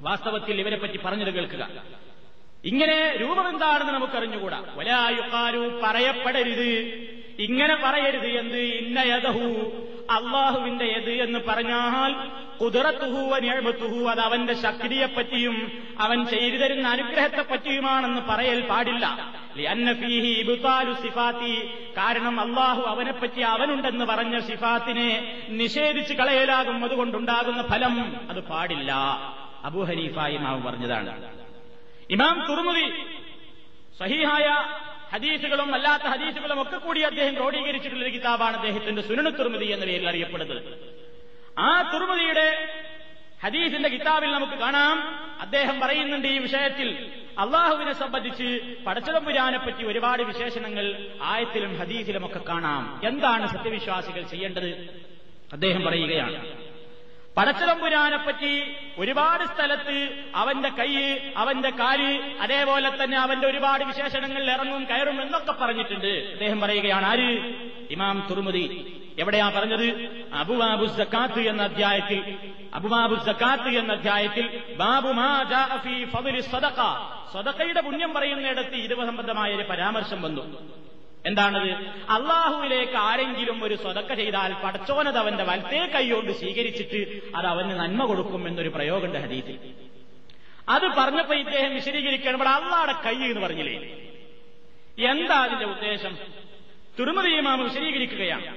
[0.00, 1.62] വാസ്തവത്തിൽ ഇവരെപ്പറ്റി പറ്റി പറഞ്ഞത് കേൾക്കുക.
[2.64, 6.70] ഇങ്ങനെ രൂപം എന്താണെന്ന് നമുക്കറിഞ്ഞുകൂടാ ഒലായുക്കാരു പറയപ്പെടരുത്.
[7.38, 8.56] ഇങ്ങനെ പറയരുത് എന്ത്?
[8.56, 9.72] ഇന്ന യഥഹു
[10.10, 12.14] അള്ളാഹുവിന്റെ എത് എന്ന് പറഞ്ഞാൽ
[12.58, 19.34] കുതിറത്തുഹു അനിഴത്തുഹു അത് അവന്റെ ശക്തിയെപ്പറ്റിയും അവൻ ചെയ്തു തരുന്ന അനുഗ്രഹത്തെപ്പറ്റിയുമാണെന്ന് പറയൽ പാടില്ല.
[20.94, 21.70] സിഫാത്തി.
[21.96, 26.84] കാരണം അള്ളാഹു അവനെപ്പറ്റി അവനുണ്ടെന്ന് പറഞ്ഞ സിഫാത്തിനെ നിഷേധിച്ച് കളയലാകും.
[26.84, 28.92] അതുകൊണ്ടുണ്ടാകുന്ന ഫലം അത് പാടില്ല.
[29.64, 29.84] അബു
[30.28, 31.43] ഇമാം പറഞ്ഞതാണ്.
[32.14, 32.90] ഇമാം തുറമുതി
[33.98, 34.64] സഹിഹായ
[35.14, 40.62] ഹദീസുകളും അല്ലാത്ത ഹദീസുകളും ഒക്കെ കൂടി അദ്ദേഹം ക്രോഡീകരിച്ചിട്ടുള്ള ഒരു കിതാബാണ് അദ്ദേഹത്തിന്റെ സുനു തുറമുതി എന്ന പേരിൽ അറിയപ്പെടുന്നത്.
[41.58, 42.68] ആ തുറമുതിയുടെ
[43.44, 45.24] ഹദീസിന്റെ കിതാബിൽ നമുക്ക് കാണാം.
[45.40, 53.00] അദ്ദേഹം പറയുന്നുണ്ട് ഈ വിഷയത്തിൽ അള്ളാഹുവിനെ സംബന്ധിച്ച് പടച്ചതമ്പുരാനെ പറ്റി ഒരുപാട് വിശേഷണങ്ങൾ ആയത്തിലും ഹദീസിലും ഒക്കെ കാണാം.
[53.04, 55.02] എന്താണ് സത്യവിശ്വാസികൾ ചെയ്യേണ്ടത്?
[55.52, 56.63] അദ്ദേഹം പറയുകയാണ്.
[57.36, 65.22] പടച്ചതമ്പുരാനെ പറ്റി ഒരുപാട് സ്ഥലത്ത് അവന്റെ കൈ അവന്റെ കാൽ അതേപോലെ തന്നെ അവന്റെ ഒരുപാട് വിശേഷണങ്ങളിൽ ഇറങ്ങും കയറും
[65.22, 66.06] എന്നൊക്കെ പറഞ്ഞിട്ടുണ്ട്.
[66.06, 67.54] അദ്ദേഹം പറയുകയാണ് ആര്?
[67.90, 68.94] ഇമാം തുർമുദി.
[69.18, 69.84] എവിടെയാ പറഞ്ഞത്?
[70.34, 72.36] അബുബാബു സക്കാത്ത് എന്ന അധ്യായത്തിൽ.
[72.74, 76.76] അബുബാബു സക്കാത്ത് എന്ന അധ്യായത്തിൽ ബാബു സദഖ
[77.34, 80.83] സദഖയുടെ പുണ്യം പറയുന്നിടത്ത് ഇരുവ സംബന്ധമായ ഒരു പരാമർശം വന്നു.
[81.26, 81.70] എന്താണത്?
[82.10, 88.68] അള്ളാഹുവിലേക്ക് ആരെങ്കിലും ഒരു സ്വതക്ക ചെയ്താൽ പടച്ചോനത് അവന്റെ വലത്തേ കൈകൊണ്ട് സ്വീകരിച്ചിട്ട് അത് അവന് നന്മ കൊടുക്കും എന്നൊരു
[88.68, 89.74] പ്രയോഗമുണ്ട് ഹദീസിൽ.
[90.68, 93.74] അത് പറഞ്ഞപ്പോ ഇദ്ദേഹം വിശദീകരിക്കണം ഇവിടെ അള്ളാടെ കൈ എന്ന് പറഞ്ഞില്ലേ?
[95.10, 96.18] എന്താ അതിന്റെ ഉദ്ദേശം?
[97.00, 98.56] തുറമുദീമാമ വിശദീകരിക്കുകയാണ്.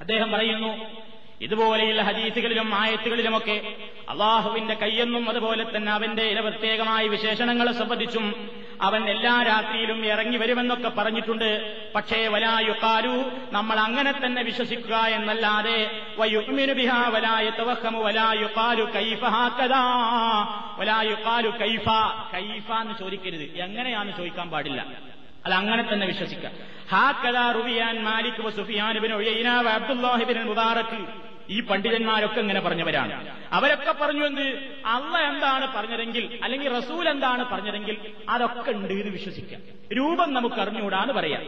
[0.00, 1.00] അദ്ദേഹം പറയുന്നു
[1.40, 3.74] ഇതുപോലെയുള്ള ഹദീസുകളിലും ആയത്തുകളിലുമൊക്കെ
[4.08, 8.50] അള്ളാഹുവിന്റെ കയ്യെന്നും അതുപോലെ തന്നെ അവന്റെ ഇല പ്രത്യേകമായ വിശേഷണങ്ങളെ സംബന്ധിച്ചും
[8.82, 11.48] അവൻ എല്ലാ രാത്രിയിലും ഇറങ്ങി വരുമെന്നൊക്കെ പറഞ്ഞിട്ടുണ്ട്.
[11.94, 15.78] പക്ഷേ വലായുക്കാരു നമ്മൾ അങ്ങനെ തന്നെ വിശ്വസിക്കുക എന്നല്ലാതെ
[22.34, 23.46] കൈഫ എന്ന് ചോദിക്കരുത്.
[23.56, 24.86] എങ്ങനെയാന്ന് ചോദിക്കാൻ പാടില്ല.
[25.46, 26.52] അത് അങ്ങനെ തന്നെ വിശ്വസിക്കാം
[26.90, 33.38] ഹാക്കദാ റുബിയാൻ Malik Sufyan bin Uyaynah Abdullah ibn Mubarak ഈ പണ്ഡിതന്മാരൊക്കെ ഇങ്ങനെ പറഞ്ഞവരാണ്.
[33.52, 34.74] അവരൊക്കെ പറഞ്ഞു എന്ത്?
[34.86, 39.60] അള്ള എന്താണ് പറഞ്ഞതെങ്കിൽ അല്ലെങ്കിൽ റസൂൽ എന്താണ് പറഞ്ഞതെങ്കിൽ അതൊക്കെ ഉണ്ട് എന്ന് വിശ്വസിക്കാം.
[39.92, 41.42] രൂപം നമുക്ക് അറിഞ്ഞുകൂടാന്ന് പറയാം.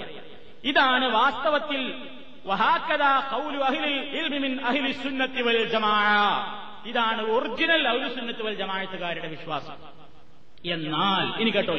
[0.65, 1.95] ഇതാണ് വാസ്തവത്തിൽ
[6.87, 9.75] ഇതാണ് ഒറിജിനൽ അഹ്ലു സുന്നത്ത് വൽ ജമാഅത്തുകാരുടെ വിശ്വാസം.
[10.73, 11.79] എന്നാൽ ഇനി കേട്ടോ.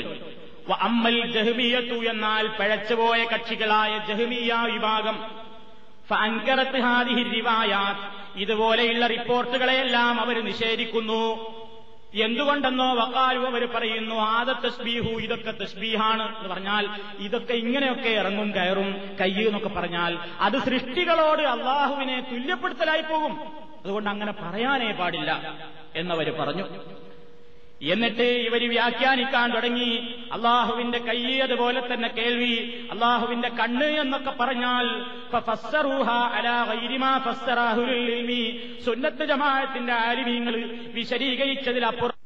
[0.73, 5.42] അമ്മൽ ജഹ്മിയത്തു എന്നാൽ പഴച്ചുപോയ കക്ഷികളായ ജഹ്മിയ വിഭാഗം
[6.13, 8.07] ഫഅൻകറത്ത് ഹാദിഹി റിവായാത്ത്
[8.43, 11.23] ഇതുപോലെയുള്ള റിപ്പോർട്ടുകളെയെല്ലാം അവർ നിഷേധിക്കുന്നു.
[12.25, 16.83] എന്തുകൊണ്ടെന്നോ വക്കാലു അവർ പറയുന്നു ആദ തസ്ബീഹു ഇതൊക്കെ തസ്ബീഹാണ് എന്ന് പറഞ്ഞാൽ
[17.27, 18.89] ഇതൊക്കെ ഇങ്ങനെയൊക്കെ ഇറങ്ങും കയറും
[19.21, 20.13] കയ്യ് എന്നൊക്കെ പറഞ്ഞാൽ
[20.47, 23.33] അത് സൃഷ്ടികളോട് അള്ളാഹുവിനെ തുല്യപ്പെടുത്തലായി പോകും.
[23.83, 25.31] അതുകൊണ്ട് അങ്ങനെ പറയാനേ പാടില്ല
[26.01, 26.65] എന്നവർ പറഞ്ഞു.
[27.91, 30.15] എന്നിട്ട് ഇവർ വ്യാഖ്യാനിക്കാൻ തുടങ്ങി.
[30.31, 32.87] അള്ളാഹുവിന്റെ കൈ അതുപോലെ തന്നെ കേൾവി.
[32.91, 34.85] അള്ളാഹുവിന്റെ കണ്ണ് എന്നൊക്കെ പറഞ്ഞാൽ
[38.85, 40.55] സുന്നത്ത് ജമാഅത്തിന്റെ ആലിമീങ്ങൾ
[40.93, 42.19] വിശദീകരിച്ചതിലപ്പുറം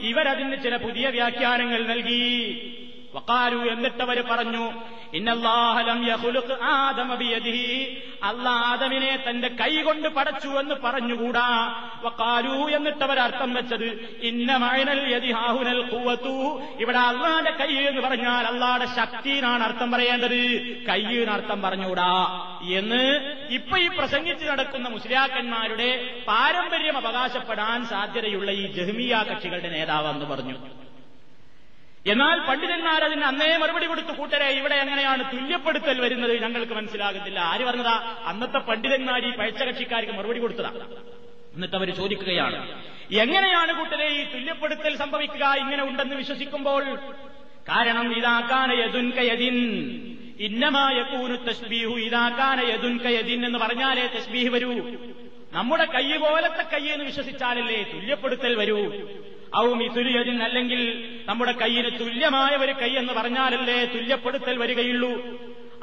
[0.00, 2.22] ഇവരതിന് ചില പുതിയ വ്യാഖ്യാനങ്ങൾ നൽകി.
[3.16, 4.72] വക്കാലു എന്നിട്ടവർ പറഞ്ഞു
[5.14, 6.06] ഇന്നല്ലാഹലം
[8.24, 11.48] ആദമിനെ തന്റെ കൈ കൊണ്ട് പടച്ചു എന്ന് പറഞ്ഞുകൂടാ.
[12.04, 19.62] വക്കാരു എന്നിട്ടവർ അർത്ഥം വെച്ചത് ഇന്ന മഴനൽ യതിഹാഹുനൽ കൂവത്തു ഇവിടെ അള്ളാന്റെ കൈ എന്ന് പറഞ്ഞാൽ അള്ളാടെ ശക്തിനാണ്
[19.62, 20.60] അർത്ഥം പറയേണ്ടത്.
[20.88, 22.12] കയ്യിന് അർത്ഥം പറഞ്ഞുകൂടാ.
[22.72, 30.85] എന്ന് ഇപ്പൊ ഈ പ്രസംഗിച്ച് നടക്കുന്ന മുസ്ലിയാക്കന്മാരുടെ പാരമ്പര്യം അവകാശപ്പെടാൻ സാധ്യതയുള്ള ഈ ജഹ്മിയ കക്ഷികളുടെ നേതാവെന്ന് പറഞ്ഞു.
[32.12, 36.42] എന്നാൽ പണ്ഡിതന്മാർ അതിന് അന്നേ മറുപടി കൊടുത്തു കൂട്ടരെ ഇവിടെ എങ്ങനെയാണ് തുല്യപ്പെടുത്തൽ വരുന്നത്?
[36.42, 37.40] ഞങ്ങൾക്ക് മനസ്സിലാകുന്നില്ല.
[37.40, 37.94] ആര് പറഞ്ഞതാ?
[38.24, 40.70] അന്നത്തെ പണ്ഡിതന്മാർ ഈ പഴച്ച കക്ഷിക്കാർക്ക് മറുപടി കൊടുത്തതാ.
[41.54, 42.58] എന്നിട്ട് അവർ ചോദിക്കുകയാണ്
[43.12, 45.44] എങ്ങനെയാണ് കൂട്ടരെ ഈ തുല്യപ്പെടുത്തൽ സംഭവിക്കുക?
[45.58, 46.84] ഇങ്ങനെ ഉണ്ടെന്ന് വിശ്വസിക്കുമ്പോൾ?
[47.68, 48.72] കാരണം ഇതാക്കാന
[50.46, 54.72] ഇന്നമായ കൂനു തസ്ബീഹു ഇതാക്കാന യതുൻകയതിൻ എന്ന് പറഞ്ഞാലേ തസ്ബീഹ് വരൂ.
[55.52, 58.78] നമ്മുടെ കൈ പോലത്തെ കൈ എന്ന് വിശ്വസിച്ചാലല്ലേ തുല്യപ്പെടുത്തൽ വരൂ?
[59.56, 65.12] ഔ മിഥുലിയതിൻ അല്ലെങ്കിൽ നമ്മുടെ കയ്യിന് തുല്യമായ ഒരു കൈ എന്ന് പറഞ്ഞാലല്ലേ തുല്യപ്പെടുത്തൽ വരികയുള്ളൂ.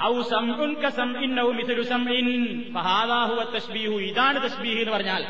[0.04, 2.28] ഔ സംഉൻ കസംഇൻ ഔ മിഥുലു സംഇൻ.
[2.74, 5.26] ഫഹാദാഹുവ തസ്ബീഹു ഇതാണ് തസ്ബീഹ് എന്ന് പറഞ്ഞാൽ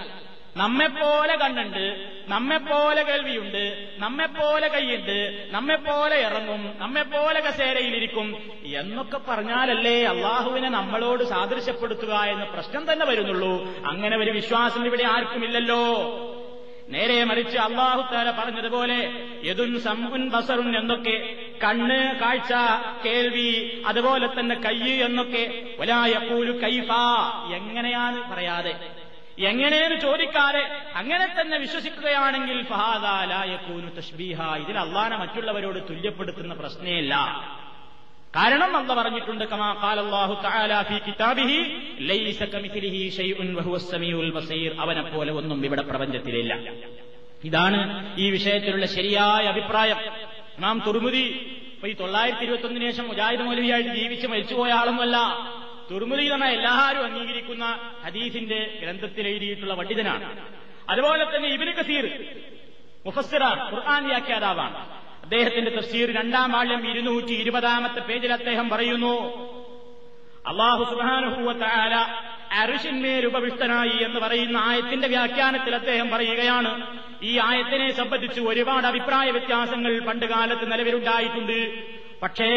[0.57, 12.13] നമ്മെപ്പോലെ കണ്ണുണ്ട് നമ്മെപ്പോലെ കേൾവിയുണ്ട് നമ്മെപ്പോലെ കൈയുണ്ട് നമ്മെപ്പോലെ ഇറങ്ങും നമ്മെപ്പോലെ കസേരയിലിരിക്കും എന്നൊക്കെ പറഞ്ഞാലല്ലേ അള്ളാഹുവിനെ നമ്മളോട് സാദൃശ്യപ്പെടുത്തുക
[12.13, 13.83] എന്ന പ്രശ്നം തന്നെ വരുന്നുള്ളൂ.
[13.85, 15.83] അങ്ങനെ ഒരു വിശ്വാസം ഇവിടെ ആർക്കുമില്ലല്ലോ.
[16.87, 18.97] നേരെ മറിച്ച് അള്ളാഹുത്താര പറഞ്ഞതുപോലെ
[19.43, 21.15] യദുൻ സമ്പുൻ ബസറുൻ എന്നൊക്കെ
[21.63, 22.53] കണ്ണ് കാഴ്ച
[23.05, 23.49] കേൾവി
[23.85, 25.43] അതുപോലെ തന്നെ കയ്യ് എന്നൊക്കെ
[25.79, 26.89] ഒലായപ്പോലും കൈഫ
[27.53, 28.73] എങ്ങനെയാണ് പറയാതെ.
[29.37, 30.63] എങ്ങനെയെന്ന് ചോദിക്കാതെ
[30.95, 37.15] അങ്ങനെ തന്നെ വിശ്വസിക്കുകയാണെങ്കിൽ ഫഹാദാലായക്കൂനു തഷ്ബീഹ ഇതിൽ അള്ളാനെ മറ്റുള്ളവരോട് തുല്യപ്പെടുത്തുന്ന പ്രശ്നമില്ല
[38.37, 41.57] കാരണം അല്ല പറഞ്ഞിട്ടുണ്ട് കമാ ഖാലല്ലാഹു തആല ഫീ കിതാബിഹി
[42.09, 42.39] ലൈസ
[43.17, 43.49] ഷൈഉൻ
[44.37, 46.53] ബസീർ അവനെ പോലെ ഒന്നും ഇവിടെ പ്രപഞ്ചത്തിലില്ല.
[47.49, 47.79] ഇതാണ്
[48.23, 49.99] ഈ വിഷയത്തിലുള്ള ശരിയായ അഭിപ്രായം.
[50.63, 51.25] നാം തുർമുദി
[51.75, 55.17] ഇപ്പൊ ഈ തൊള്ളായിരത്തി ഇരുപത്തി ഒന്നിന് ശേഷം മുജാഹിദ് മൗലവിയായിട്ട് ജീവിച്ച് മരിച്ചുപോയ ആളൊന്നുമല്ല.
[55.91, 57.65] തുർമുദി തന്നെ എല്ലാവരും അംഗീകരിക്കുന്ന
[58.05, 60.25] ഹദീസിന്റെ ഗ്രന്ഥത്തിൽ എഴുതിയിട്ടുള്ള പണ്ഡിതനാണ്.
[60.91, 62.05] അതുപോലെ തന്നെ ഇബിന് കസീർ
[63.05, 64.77] മുഫസ്സിറ ഖുർആൻ വ്യാഖ്യാതാവാണ്.
[65.33, 69.13] അദ്ദേഹത്തിന്റെ തഫ്സീർ രണ്ടാം വാള്യം ഇരുന്നൂറ്റി ഇരുപതാമത്തെ പേജിൽ അദ്ദേഹം പറയുന്നു
[70.45, 71.93] അള്ളാഹു സുബാനുഭൂവത്തായ
[72.59, 76.71] അരുഷിന്മേൽ ഉപവിഷ്ടനായി എന്ന് പറയുന്ന ആയത്തിന്റെ വ്യാഖ്യാനത്തിൽ അദ്ദേഹം പറയുകയാണ്
[77.23, 81.59] ഈ ആയത്തിനെ സംബന്ധിച്ച് ഒരുപാട് അഭിപ്രായ വ്യത്യാസങ്ങൾ പണ്ടുകാലത്ത് നിലവിലുണ്ടായിട്ടുണ്ട്.
[82.23, 82.49] പക്ഷേ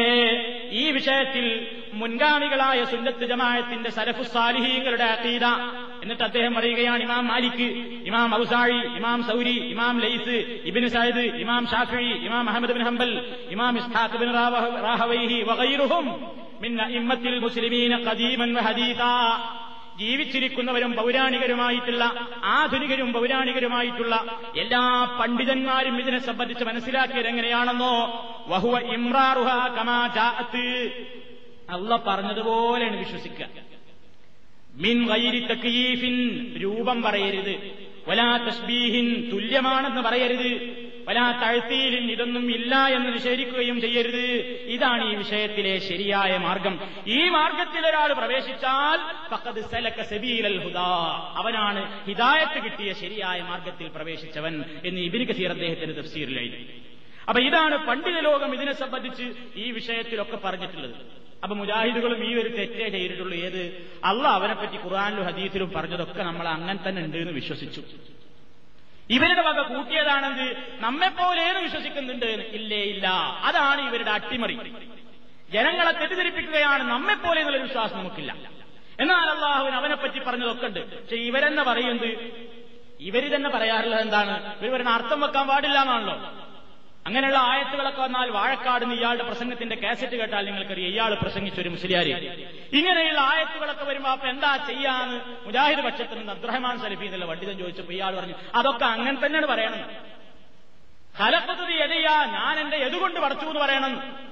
[0.81, 1.47] ഈ വിഷയത്തിൽ
[2.01, 5.47] മുൻഗാമികളായ സുന്നത്ത് ജമായത്തിന്റെ സലഫു സാലിഹീങ്ങളുടെ അഖീദ
[6.07, 7.65] എന്നിട്ട് അദ്ദേഹം പറയുകയാണ് ഇമാം മാലിക്
[8.09, 10.37] ഇമാം ഔസാഴി ഇമാം സൗരി ഇമാം ലൈസ്
[10.71, 13.11] ഇബിൻ സയ്യിദ് ഇമാം ഷാഫി ഇമാം അഹമ്മദ് ബിൻ ഹംബൽ
[13.55, 14.31] ഇമാം ഇസ്ഹാഖ് ബിൻ
[14.87, 16.07] റാഹവൈഹി വഗൈറുഹും
[16.65, 19.13] മിന്ന ഇമ്മത്തിൽ മുസ്ലിമീന ഖദീമൻ വഹദീസാ
[20.01, 22.05] ജീവിച്ചിരിക്കുന്നവരും പൗരാണികരുമായിട്ടുള്ള
[22.55, 24.15] ആധുനികരും പൗരാണികരുമായിട്ടുള്ള
[24.63, 24.83] എല്ലാ
[25.21, 27.95] പണ്ഡിതന്മാരും ഇതിനെ സംബന്ധിച്ച് മനസ്സിലാക്കിയത് എങ്ങനെയാണെന്നോ
[28.53, 30.01] വഹുവ ഇമ്രാറുഹ കമാ
[31.77, 33.66] അല്ല പറഞ്ഞതുപോലെയാണ് വിശ്വസിക്കുക.
[34.77, 37.71] മിൻ വൈരി തക്കീഫിൻ രൂപം പറയരുത്.
[38.09, 40.87] വലാ തസ്ബീഹിൻ തുല്യമാണെന്ന് പറയരുത്.
[41.09, 44.21] വലാ താഴ്ത്തിയിലിൻ ഇതൊന്നും ഇല്ല എന്ന് നിഷേധിക്കുകയും ചെയ്യരുത്.
[44.67, 46.81] ഇതാണ് ഈ വിഷയത്തിലെ ശരിയായ മാർഗം.
[47.07, 50.89] ഈ മാർഗത്തിൽ ഒരാൾ പ്രവേശിച്ചാൽ ഫഖദ് സലക സബീലൽ ഹുദാ.
[51.37, 56.67] അവനാണ് ഹിദായത്ത് കിട്ടിയ ശരിയായ മാർഗത്തിൽ പ്രവേശിച്ചവൻ എന്ന് ഇബിന് കസീർ അദ്ദേഹത്തിന്റെ തഫ്സീറിലായി
[57.29, 60.95] അപ്പൊ ഇതാണ് പണ്ഡിത ലോകം ഇതിനെ സംബന്ധിച്ച് ഈ വിഷയത്തിലൊക്കെ പറഞ്ഞിട്ടുള്ളത്.
[61.43, 63.37] അപ്പൊ മുജാഹിദുകളും ഈ ഒരു തെറ്റേ ചെയ്തിട്ടുള്ളൂ.
[63.37, 63.91] ഏത്?
[64.05, 67.83] അള്ള അവനെപ്പറ്റി ഖുർആാനിലും ഹദീസിലും പറഞ്ഞതൊക്കെ നമ്മൾ അങ്ങനെ തന്നെ ഉണ്ട് എന്ന് വിശ്വസിച്ചു.
[69.11, 72.27] ഇവരുടെ വക കൂട്ടിയതാണെന്ന് നമ്മെപ്പോലേന്ന് വിശ്വസിക്കുന്നുണ്ട്?
[72.27, 73.09] ഇല്ലേ ഇല്ല.
[73.43, 74.55] അതാണ് ഇവരുടെ അട്ടിമറി.
[75.51, 78.37] ജനങ്ങളെ തെറ്റിദ്ധരിപ്പിക്കുകയാണ് നമ്മെപ്പോലെ എന്നുള്ളൊരു വിശ്വാസം നമുക്കില്ല.
[79.01, 81.03] എന്നാൽ അള്ളാഹുവിന് അവനെപ്പറ്റി പറഞ്ഞതൊക്കെ ഉണ്ട്.
[81.03, 82.31] പക്ഷെ ഇവരെന്നെ പറയുന്നത്
[83.01, 84.61] ഇവർ തന്നെ പറയാറുള്ളത് എന്താണ്?
[84.61, 86.46] പറയുന്ന അർത്ഥം വെക്കാൻ പാടില്ല എന്നാണല്ലോ.
[87.07, 90.91] അങ്ങനെയുള്ള ആയത്തുകളൊക്കെ വന്നാൽ വാഴക്കാട് നിന്ന് ഇയാളുടെ പ്രസംഗത്തിന്റെ കാസറ്റ് കേട്ടാൽ നിങ്ങൾക്കറിയാം.
[90.91, 92.13] ഇയാൾ പ്രസംഗിച്ചൊരു മുസ്ലിയാരി.
[92.73, 98.21] ഇങ്ങനെയുള്ള ആയത്തുകളൊക്കെ വരുമ്പോ അപ്പൊ എന്താ ചെയ്യാന്ന് മുജാഹിദ് പക്ഷത്തിൽ നിന്ന് അബ്ദുറഹ്മാൻ സലഫി എന്നുള്ള പണ്ഡിതൻ ചോദിച്ചപ്പോ ഇയാൾ
[98.21, 99.81] പറഞ്ഞു അതൊക്കെ അങ്ങനെ തന്നെയാണ് പറയണം.
[101.19, 104.27] ഫലപ്രദതി എതയ്യാ ഞാൻ എന്റെ എതുകൊണ്ട് പടച്ചു എന്ന് പറയണം.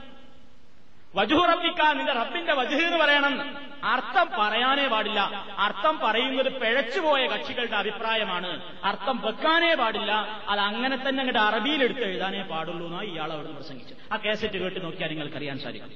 [1.14, 3.56] വജുഹുറപ്പിക്ക നിന്റെ റബ്ബിന്റെ വജുഹ് എന്ന് പറയണം.
[3.84, 5.46] അർത്ഥം പറയാനേ പാടില്ല.
[5.58, 8.50] അർത്ഥം പറയുന്നത് പിഴച്ചുപോയ കക്ഷികളുടെ അഭിപ്രായമാണ്.
[8.84, 10.12] അർത്ഥം വെക്കാനേ പാടില്ല.
[10.48, 15.08] അത് അങ്ങനെ തന്നെ അങ്ങോട്ട് അറബിയിലെടുത്ത് എഴുതാനേ പാടുള്ളൂ എന്നാണ് ഇയാൾ അവിടെ പ്രസംഗിച്ചു ആ കേസറ്റ് കേട്ട് നോക്കിയാൽ
[15.08, 15.90] നിങ്ങൾക്ക് അറിയാൻ സാധിക്കും.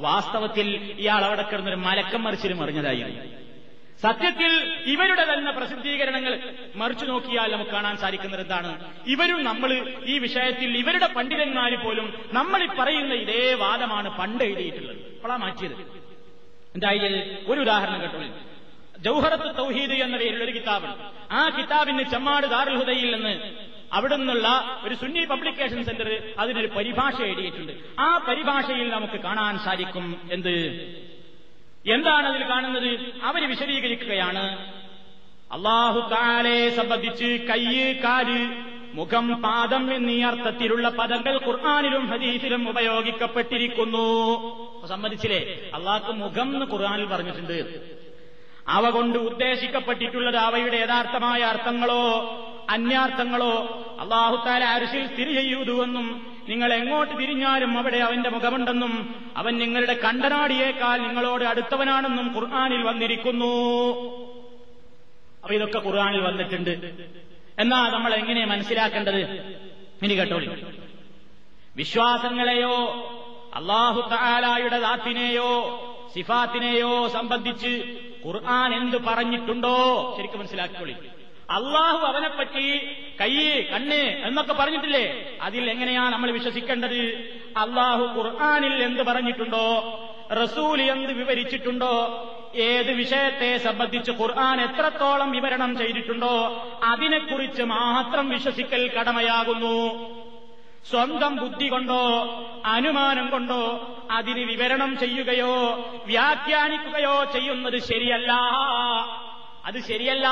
[0.00, 3.49] വാസ്തവത്തിൽ ഇയാൾ അവിടെ കിടന്നൊരു മലക്കം മറിച്ചിലും അറിഞ്ഞതായിരുന്നു
[4.02, 4.52] സത്യത്തിൽ
[4.86, 8.70] ഇവരുടെ തന്നെ പ്രസിദ്ധീകരണങ്ങൾ മറിച്ചു നോക്കിയാൽ നമുക്ക് കാണാൻ സാധിക്കുന്നത് എന്താണ്?
[9.06, 9.70] ഇവരും നമ്മൾ
[10.04, 14.96] ഈ വിഷയത്തിൽ ഇവരുടെ പണ്ഡിതന്മാർ പോലും നമ്മൾ പറയുന്ന ഇതേ വാദമാണ് പണ്ട് എഴുതിയിട്ടുള്ളത്.
[14.96, 15.74] അപ്പോഴാ മാറ്റിയത്.
[16.74, 18.28] എന്തായാലും ഒരു ഉദാഹരണം കേട്ടോളൂ.
[19.04, 20.88] ജൗഹറത്ത് തൗഹീദ് എന്ന പേരിലൊരു കിതാബ്
[21.30, 23.34] ആ കിതാബിന് ചെമ്മാട് ദാറുൽ ഹുദയിൽ നിന്ന്
[23.92, 24.48] അവിടെ നിന്നുള്ള
[24.82, 27.72] ഒരു സുന്നി പബ്ലിക്കേഷൻ സെന്റർ അതിനൊരു പരിഭാഷ എഴുതിയിട്ടുണ്ട്.
[27.98, 30.54] ആ പരിഭാഷയിൽ നമുക്ക് കാണാൻ സാധിക്കും എന്ത്?
[31.86, 32.98] എന്താണ് അതിൽ കാണുന്നത്?
[33.22, 34.72] അവർ വിശദീകരിക്കുകയാണ്.
[35.52, 38.54] അള്ളാഹു താലെ സംബന്ധിച്ച് കയ്യ് കാൽ
[38.94, 44.86] മുഖം പാദം എന്നീ അർത്ഥത്തിലുള്ള പദങ്ങൾ ഖുർആാനിലും ഹദീസിലും ഉപയോഗിക്കപ്പെട്ടിരിക്കുന്നു.
[44.86, 45.70] സംബന്ധിച്ചില്ലേ?
[45.74, 47.90] അള്ളാഹ്ക്ക് മുഖം എന്ന് ഖുർആാനിൽ പറഞ്ഞിട്ടുണ്ട്.
[48.68, 52.36] അവ കൊണ്ട് ഉദ്ദേശിക്കപ്പെട്ടിട്ടുള്ളത് അവയുടെ യഥാർത്ഥമായ അർത്ഥങ്ങളോ
[52.70, 61.44] അന്യാർത്ഥങ്ങളോ അള്ളാഹുത്താല അരിശിൽ സ്ഥിതി ചെയ്യുന്നുവെന്നും നിങ്ങൾ എങ്ങോട്ട് തിരിഞ്ഞാലും അവിടെ അവന്റെ മുഖമുണ്ടെന്നും അവൻ നിങ്ങളുടെ കണ്ടനാടിയേക്കാൾ നിങ്ങളോട്
[61.44, 63.54] അടുത്തവനാണെന്നും ഖുർആാനിൽ വന്നിരിക്കുന്നു.
[65.42, 66.70] അപ്പൊ ഇതൊക്കെ ഖുർആാനിൽ വന്നിട്ടുണ്ട്.
[67.58, 69.20] എന്നാ നമ്മൾ എങ്ങനെ മനസ്സിലാക്കേണ്ടത്?
[70.02, 70.64] ഇനി കേട്ടോളി.
[71.76, 72.76] വിശ്വാസങ്ങളെയോ
[73.54, 75.50] അള്ളാഹു താലായുടെ ദാത്തിനെയോ
[76.14, 80.14] സിഫാത്തിനെയോ സംബന്ധിച്ച് ഖുർആൻ എന്ത് പറഞ്ഞിട്ടുണ്ടോ?
[80.18, 80.96] ശരിക്കും മനസ്സിലാക്കിക്കോളി.
[81.50, 82.78] അള്ളാഹു അവനെപ്പറ്റി
[83.20, 85.38] കൈ കണ്ണ് എന്നൊക്കെ പറഞ്ഞിട്ടില്ലേ?
[85.42, 87.00] അതിൽ എങ്ങനെയാ നമ്മൾ വിശ്വസിക്കേണ്ടത്?
[87.56, 89.96] അള്ളാഹു ഖുർആാനിൽ എന്ത് പറഞ്ഞിട്ടുണ്ടോ?
[90.42, 92.26] റസൂൽ എന്ത് വിവരിച്ചിട്ടുണ്ടോ?
[92.54, 96.66] ഏത് വിഷയത്തെ സംബന്ധിച്ച് ഖുർആൻ എത്രത്തോളം വിവരണം ചെയ്തിട്ടുണ്ടോ?
[96.84, 100.10] അതിനെക്കുറിച്ച് മാത്രം വിശ്വസിക്കൽ കടമയാകുന്നു.
[100.90, 102.02] സ്വന്തം ബുദ്ധി കൊണ്ടോ
[102.66, 105.54] അനുമാനം കൊണ്ടോ അതിന് വിവരണം ചെയ്യുകയോ
[106.06, 108.32] വ്യാഖ്യാനിക്കുകയോ ചെയ്യുന്നത് ശരിയല്ല.
[109.64, 110.28] അത് ശരിയല്ല.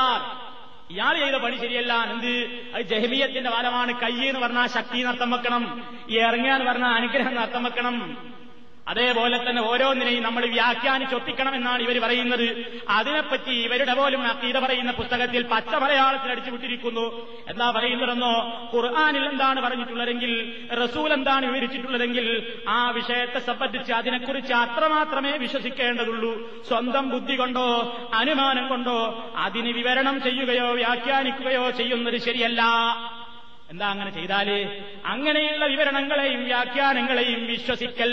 [0.90, 1.92] ഇയാൾ ചെയ്ത പണി ശരിയല്ല.
[1.92, 2.48] എന്ത്?
[2.74, 4.04] അത് ജഹമിയത്തിന്റെ ഫലമാണ്.
[4.04, 5.82] എന്ന് പറഞ്ഞാൽ ശക്തി നർത്തം വെക്കണം.
[6.10, 8.16] ഇറങ്ങിയാന്ന് പറഞ്ഞാൽ അനുഗ്രഹം നർത്തം വെക്കണം.
[8.88, 12.80] അതേപോലെ തന്നെ ഓരോന്നിനെയും നമ്മൾ വ്യാഖ്യാനിച്ചൊപ്പിക്കണമെന്നാണ് ഇവർ പറയുന്നത്.
[12.88, 18.32] അതിനെപ്പറ്റി ഇവരുടെ പോലും അക്കീത പറയുന്ന പുസ്തകത്തിൽ പച്ച മലയാളത്തിൽ അടിച്ചു വിട്ടിരിക്കുന്നു എന്താ പറയുന്നതെന്നോ?
[18.74, 20.32] ഖുർആാനിൽ എന്താണ് പറഞ്ഞിട്ടുള്ളതെങ്കിൽ
[20.84, 26.62] റസൂൽ എന്താണ് വിവരിച്ചിട്ടുള്ളതെങ്കിൽ ആ വിഷയത്തെ സംബന്ധിച്ച് അതിനെക്കുറിച്ച് അത്രമാത്രമേ വിശ്വസിക്കേണ്ടതുള്ളൂ.
[26.68, 27.66] സ്വന്തം ബുദ്ധി കൊണ്ടോ
[28.14, 32.62] അനുമാനം കൊണ്ടോ അതിന് വിവരണം ചെയ്യുകയോ വ്യാഖ്യാനിക്കുകയോ ചെയ്യുന്നത് ശരിയല്ല.
[33.70, 34.48] എന്താ അങ്ങനെ ചെയ്താൽ?
[35.04, 38.12] അങ്ങനെയുള്ള വിവരണങ്ങളെയും വ്യാഖ്യാനങ്ങളെയും വിശ്വസിക്കൽ.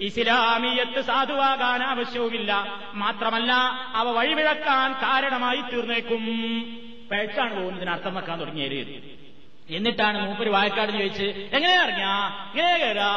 [0.00, 2.52] ഇസ്ലാമിയത്ത് സാധുവാകാൻ ആവശ്യവുമില്ല.
[2.94, 3.52] മാത്രമല്ല
[3.94, 6.24] അവ വഴിവിളക്കാൻ കാരണമായി തീർന്നേക്കും
[7.10, 9.21] പേച്ചാണ് പോകുന്നതിന് അർത്ഥം വെക്കാൻ തുടങ്ങിയത്.
[9.76, 11.24] എന്നിട്ടാണ് മൂപ്പര് വായക്കാട് ചോദിച്ച്
[11.56, 12.12] എങ്ങനെ അറിഞ്ഞാ?
[12.50, 13.12] ഇങ്ങനെ കയറാ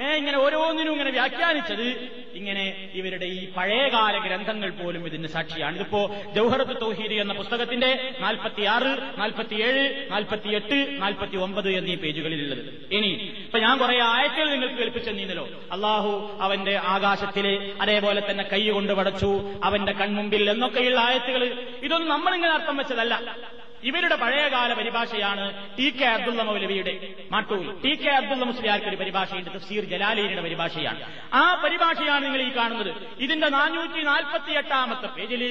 [0.00, 2.12] ഏ ഇങ്ങനെ ഓരോന്നിനും ഇങ്ങനെ വ്യാഖ്യാനിച്ചത്?
[2.34, 5.76] ഇങ്ങനെ ഇവരുടെ ഈ പഴയകാല ഗ്രന്ഥങ്ങൾ പോലും ഇതിന് സാക്ഷിയാണ്.
[5.76, 12.94] ഇതിപ്പോ ജൗഹറത്ത് തൗഹീദ് എന്ന പുസ്തകത്തിന്റെ നാൽപ്പത്തിയാറ് നാൽപ്പത്തിയേഴ് നാൽപ്പത്തിയെട്ട് നാൽപ്പത്തി ഒമ്പത് എന്നീ പേജുകളിലുള്ളത്.
[12.94, 13.12] ഇനി
[13.44, 19.92] ഇപ്പൊ ഞാൻ കുറെ ആയത്തിൽ നിങ്ങൾക്ക് കേൾപ്പിച്ചെന്നീന്നല്ലോ അള്ളാഹു അവന്റെ ആകാശത്തിൽ അതേപോലെ തന്നെ കൈ കൊണ്ട് പടച്ചു അവന്റെ
[19.92, 21.44] കൺമുമ്പിൽ എന്നൊക്കെയുള്ള ആയത്തുകൾ
[21.82, 23.36] ഇതൊന്നും നമ്മളിങ്ങനെ അർത്ഥം വെച്ചതല്ല.
[23.84, 27.80] ഇവരുടെ പഴയകാല പരിഭാഷയാണ് ടി കെ അബ്ദുള്ള മൗലവിയുടെ മാട്ടൂൽ.
[27.84, 31.00] ടി കെ അബ്ദുള്ള മുസ്ലിയാർക്ക് ഒരു പരിഭാഷയുണ്ട് തഫ്സീർ ജലാലീനയുടെ പരിഭാഷയാണ്.
[31.34, 32.92] ആ പരിഭാഷയാണ് നിങ്ങൾ ഈ കാണുന്നത്.
[33.18, 35.42] ഇതിന്റെ നാനൂറ്റി നാൽപ്പത്തി എട്ടാമത്തെ പേജിൽ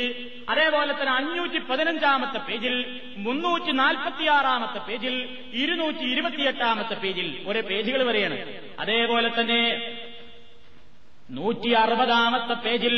[0.50, 8.38] അതേപോലെ തന്നെ അഞ്ഞൂറ്റി പതിനഞ്ചാമത്തെ പേജിൽ മുന്നൂറ്റി നാൽപ്പത്തിയാറാമത്തെ പേജിൽ ഇരുന്നൂറ്റി ഇരുപത്തിയെട്ടാമത്തെ പേജിൽ ഒരേ പേജുകൾ വരെയാണ്.
[8.80, 9.62] അതേപോലെ തന്നെ
[11.32, 12.98] നൂറ്റി അറുപതാമത്തെ പേജിൽ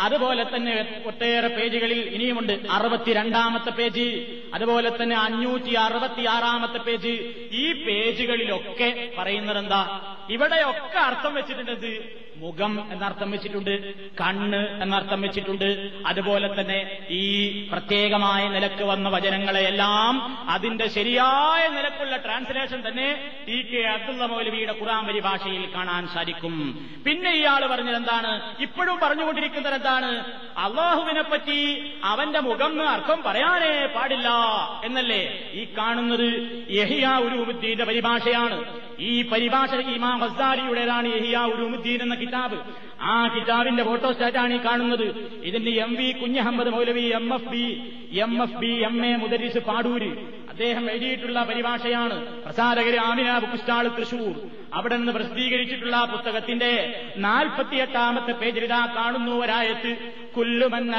[0.00, 2.68] അതുപോലെ തന്നെ ഒട്ടേറെ പേജുകളിൽ ഇനിയുമുണ്ട്.
[2.70, 4.06] അറുപത്തിരണ്ടാമത്തെ പേജ്
[4.54, 7.14] അതുപോലെ തന്നെ അഞ്ഞൂറ്റി അറുപത്തിയാറാമത്തെ പേജ്.
[7.52, 9.82] ഈ പേജുകളിലൊക്കെ പറയുന്നത് എന്താ
[10.30, 11.86] ഇവിടെയൊക്കെ അർത്ഥം വെച്ചിട്ടുണ്ട്
[12.38, 15.90] മുഖം എന്നർത്ഥം വെച്ചിട്ടുണ്ട് കണ്ണ് എന്നർത്ഥം വെച്ചിട്ടുണ്ട്.
[16.06, 17.24] അതുപോലെ തന്നെ ഈ
[17.72, 20.14] പ്രത്യേകമായ നിലയ്ക്ക് വന്ന വചനങ്ങളെയെല്ലാം
[20.50, 23.08] അതിന്റെ ശരിയായ നിലക്കുള്ള ട്രാൻസ്ലേഷൻ തന്നെ
[23.48, 26.54] ടി കെ അബ്ദുള്ള മൗലവിയുടെ ഖുറാൻ പരിഭാഷയിൽ കാണാൻ സാധിക്കും.
[27.06, 28.40] പിന്നെ ഇയാൾ പറഞ്ഞത് എന്താണ്?
[28.62, 30.24] ഇപ്പോഴും പറഞ്ഞുകൊണ്ടിരിക്കുന്നത് എന്താണ്?
[30.58, 34.28] അള്ളാഹുവിനെ പറ്റി അവന്റെ മുഖം അർത്ഥം പറയാനേ പാടില്ല
[34.84, 35.22] എന്നല്ലേ?
[35.52, 36.28] ഈ കാണുന്നത്
[36.70, 38.64] യഹിയ ഉരുമുദ്ദീന്റെ പരിഭാഷയാണ്.
[38.98, 42.60] ഈ പരിഭാഷ ഇമാം ഹസാരിയുടേതാണ് യഹിയ ഉരുമുദ്ദീൻ എന്ന കിതാബ്.
[43.00, 45.02] ആ കിതാബിന്റെ ഫോട്ടോസ്റ്റാറ്റാണ് ഈ കാണുന്നത്.
[45.42, 50.36] ഇതിന്റെ M V Kunhahammed Maulavi M F B M F B M A മുദരിസ് Padoor.
[50.48, 52.44] അദ്ദേഹം എഴുതിയിട്ടുള്ള പരിഭാഷയാണ്.
[52.44, 54.34] പ്രസാരകര് ആമിന ബുക്ക് സ്റ്റാൾ തൃശൂർ.
[54.74, 59.96] അവിടെ നിന്ന് പ്രസിദ്ധീകരിച്ചിട്ടുള്ള പുസ്തകത്തിന്റെ നാൽപ്പത്തിയെട്ടാമത്തെ പേജിൽ ഇതാ കാണുന്നു ഒരായത്ത്.
[60.36, 60.94] കുല്ലുമൻ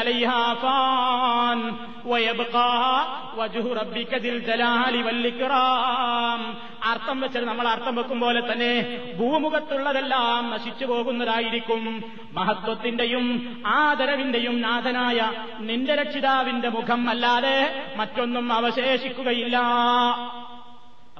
[6.83, 12.03] അർത്ഥം വെച്ചത് നമ്മൾ അർത്ഥം വെക്കും പോലെ തന്നെ ഭൂമുഖത്തുള്ളതെല്ലാം നശിച്ചു പോകുന്നതായിരിക്കും.
[12.33, 13.25] മഹത്വത്തിന്റെയും
[13.67, 19.57] ആദരവിന്റെയും നാഥനായ നിന്റെ രക്ഷിതാവിന്റെ മുഖം അല്ലാതെ മറ്റൊന്നും അവശേഷിക്കുകയില്ല.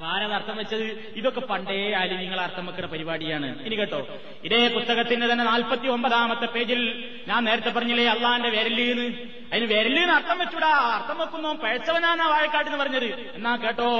[0.04, 1.14] ആരത് അർത്ഥം വെച്ചത്?
[1.16, 3.64] ഇതൊക്കെ പണ്ടേ ആലും നിങ്ങൾ അർത്ഥം വെക്കുന്ന പരിപാടിയാണ്.
[3.64, 4.08] ഇനി കേട്ടോ.
[4.43, 10.68] ഇതേ പുസ്തകത്തിന്റെ തന്നെ നാൽപ്പത്തി ഒമ്പതാമത്തെ പേജിൽ ഞാൻ നേരത്തെ പറഞ്ഞില്ലേ അള്ളാന്റെ വിരലിന്ന് അതിന് വിരലിന്ന് അർത്ഥം വെച്ചൂടാ.
[10.68, 13.32] അർത്ഥം വെക്കുന്നു പഴച്ചവനാണ് വാഴക്കാട്ടെന്ന് പറഞ്ഞത്.
[13.36, 13.91] എന്നാ കേട്ടോ?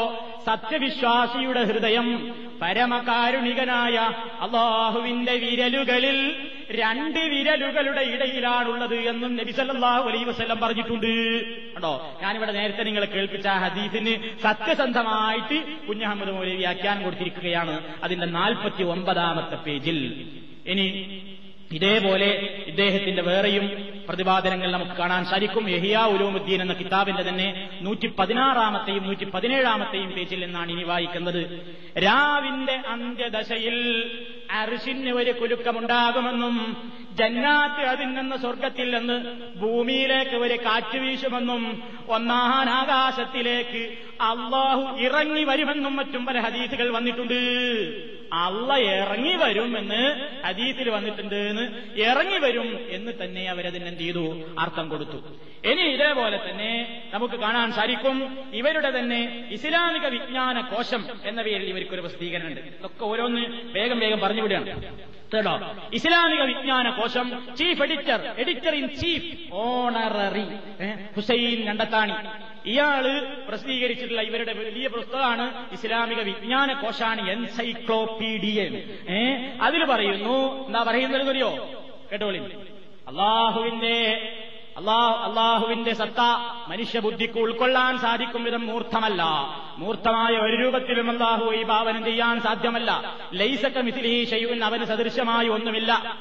[0.46, 3.98] സത്യവിശ്വാസിയുടെ ഹൃദയം പരമകാരുണികനായ
[4.40, 11.08] അള്ളാഹുവിന്റെ വിരലുകളിൽ രണ്ട് വിരലുകളുടെ ഇടയിലാണുള്ളത് എന്നും നബിസല്ലാഹു അലൈ വസ്ലം പറഞ്ഞിട്ടുണ്ട്.
[11.74, 19.56] കേട്ടോ ഞാനിവിടെ നേരത്തെ നിങ്ങളെ കേൾപ്പിച്ച ആ ഹദീസിന് സത്യസന്ധമായിട്ട് കുഞ്ഞഹമ്മദ് മൗലവി വ്യാഖ്യാനം കൊടുത്തിരിക്കുകയാണ് അതിന്റെ നാൽപ്പത്തി ഒമ്പതാമത്തെ
[19.56, 20.00] പേജിൽ.
[20.66, 20.88] ഇനി
[21.72, 22.28] ഇതേപോലെ
[22.68, 23.66] ഇദ്ദേഹത്തിന്റെ വേറെയും
[24.08, 25.70] പ്രതിപാദനങ്ങൾ നമുക്ക് കാണാൻ സാധിക്കും.
[25.70, 31.42] യഹിയ ഉലോമുദ്ദീൻ എന്ന കിതാബിന്റെ തന്നെ നൂറ്റി പതിനാറാമത്തെയും നൂറ്റി പതിനേഴാമത്തെയും പേജിൽ നിന്നാണ് ഇനി വായിക്കുന്നത്.
[31.98, 33.78] രാവിന്റെ അന്ത്യദശയിൽ
[34.52, 36.56] അർഷിന് ഒരു കുലുക്കമുണ്ടാകുമെന്നും
[37.20, 39.16] ജന്നാത്ത് അതിൽ നിന്ന് സ്വർഗത്തിൽ നിന്ന്
[39.60, 43.82] ഭൂമിയിലേക്ക് ഒരു കാറ്റ് വീശുമെന്നും ഒന്നാം ആകാശത്തിലേക്ക്
[44.22, 47.40] അള്ളാഹു ഇറങ്ങി വരുമെന്നും മറ്റും പല ഹദീസുകൾ വന്നിട്ടുണ്ട്.
[48.34, 51.66] അള്ള ഇറങ്ങി വരുമെന്ന് ഹദീസിൽ വന്നിട്ടുണ്ട് എന്ന്
[52.00, 54.46] ഇറങ്ങി വരും എന്ന് തന്നെ അവരതിന് എന്ത് ചെയ്തു?
[54.60, 55.18] അർത്ഥം കൊടുത്തു.
[55.66, 62.48] ഇനി ഇതേപോലെ തന്നെ നമുക്ക് കാണാൻ സാധിക്കും ഇവരുടെ തന്നെ ഇസ്ലാമിക വിജ്ഞാന കോശം എന്ന പേരിൽ ഇവർക്കൊരു പ്രസിദ്ധീകരണം
[62.48, 64.84] ഉണ്ട് ഇതൊക്കെ ഓരോന്ന് വേഗം വേഗം പറഞ്ഞു വിടുകയാണ്.
[65.34, 65.60] കേട്ടോ?
[65.94, 70.46] ഇസ്ലാമിക വിജ്ഞാന കോശം chief editor editor in chief honorary
[71.16, 72.14] Hussain Kandathani
[72.68, 73.04] ഇയാൾ
[73.48, 78.74] പ്രസിദ്ധീകരിച്ചിട്ടുള്ള ഇവരുടെ വലിയ പുസ്തകമാണ് ഇസ്ലാമിക വിജ്ഞാന കോശാണ് എൻസൈക്ലോപീഡിയൻ
[79.12, 79.22] ഏ?
[79.62, 80.38] അതിൽ പറയുന്നു
[80.68, 81.52] എന്താ പറയുന്നത് അറിയോ?
[82.12, 82.42] കേട്ടോളി
[83.08, 83.96] അള്ളാഹുവിന്റെ
[84.78, 86.20] അള്ളാഹു അള്ളാഹുവിന്റെ സത്ത
[86.68, 89.24] മനുഷ്യബുദ്ധിക്ക് ഉൾക്കൊള്ളാൻ സാധിക്കും വിധം മൂർത്തമല്ല.
[89.78, 93.16] മൂർത്തമായ ഒരു രൂപത്തിലും അള്ളാഹു ഈ ഭാവനം ചെയ്യാൻ സാധ്യമല്ല.
[93.34, 96.18] ലൈസക്ക മിഥിലി ഷെയ്യുൻ അവന് സദൃശമായി ഒന്നുമില്ല.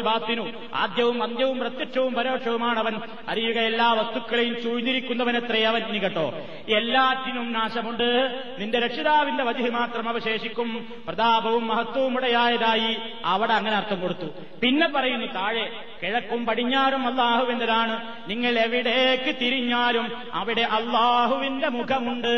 [0.00, 2.96] ബാത്തിനു ആദ്യവും അന്ത്യവും പ്രത്യക്ഷവും പരോക്ഷവുമാണ് അവൻ.
[3.28, 6.34] അറിയുക എല്ലാ വസ്തുക്കളെയും ചൂഴ്ന്നിരിക്കുന്നവനത്രേ അവൻ ഇനി കേട്ടോ.
[6.76, 8.42] എല്ലാറ്റിനും നാശമുണ്ട്.
[8.58, 10.86] നിന്റെ രക്ഷിതാവിന്റെ വധി മാത്രം അവശേഷിക്കും.
[11.06, 12.96] പ്രതാപവും മഹത്വവും ഉടയായതായി.
[13.24, 14.26] അവിടെ അങ്ങനെ അർത്ഥം കൊടുത്തു.
[14.62, 17.94] പിന്നെ പറയുന്നു താഴെ കിഴക്കും പടിഞ്ഞാറും അള്ളാഹുവിന്റെതാണ്
[18.30, 22.34] നിങ്ങൾ എവിടേക്ക് തിരിഞ്ഞാലും അവിടെ അള്ളാഹുവിന്റെ മുഖമുണ്ട്.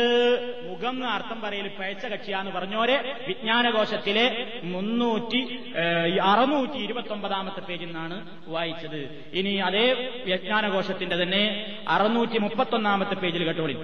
[0.69, 2.97] മുഖം എന്ന് അർത്ഥം പറയൽ പഴച്ച കക്ഷിയാന്ന് പറഞ്ഞോരെ.
[3.27, 4.25] വിജ്ഞാനകോശത്തിലെ
[4.63, 5.41] മുന്നൂറ്റി
[6.23, 8.17] അറുന്നൂറ്റി ഇരുപത്തി ഒമ്പതാമത്തെ പേജിൽ നിന്നാണ്
[8.47, 8.99] വായിച്ചത്.
[9.33, 9.85] ഇനി അതേ
[10.25, 11.43] വിജ്ഞാനകോശത്തിന്റെ തന്നെ
[11.87, 13.75] അറുന്നൂറ്റി മുപ്പത്തൊന്നാമത്തെ പേജിൽ കേട്ടോളി.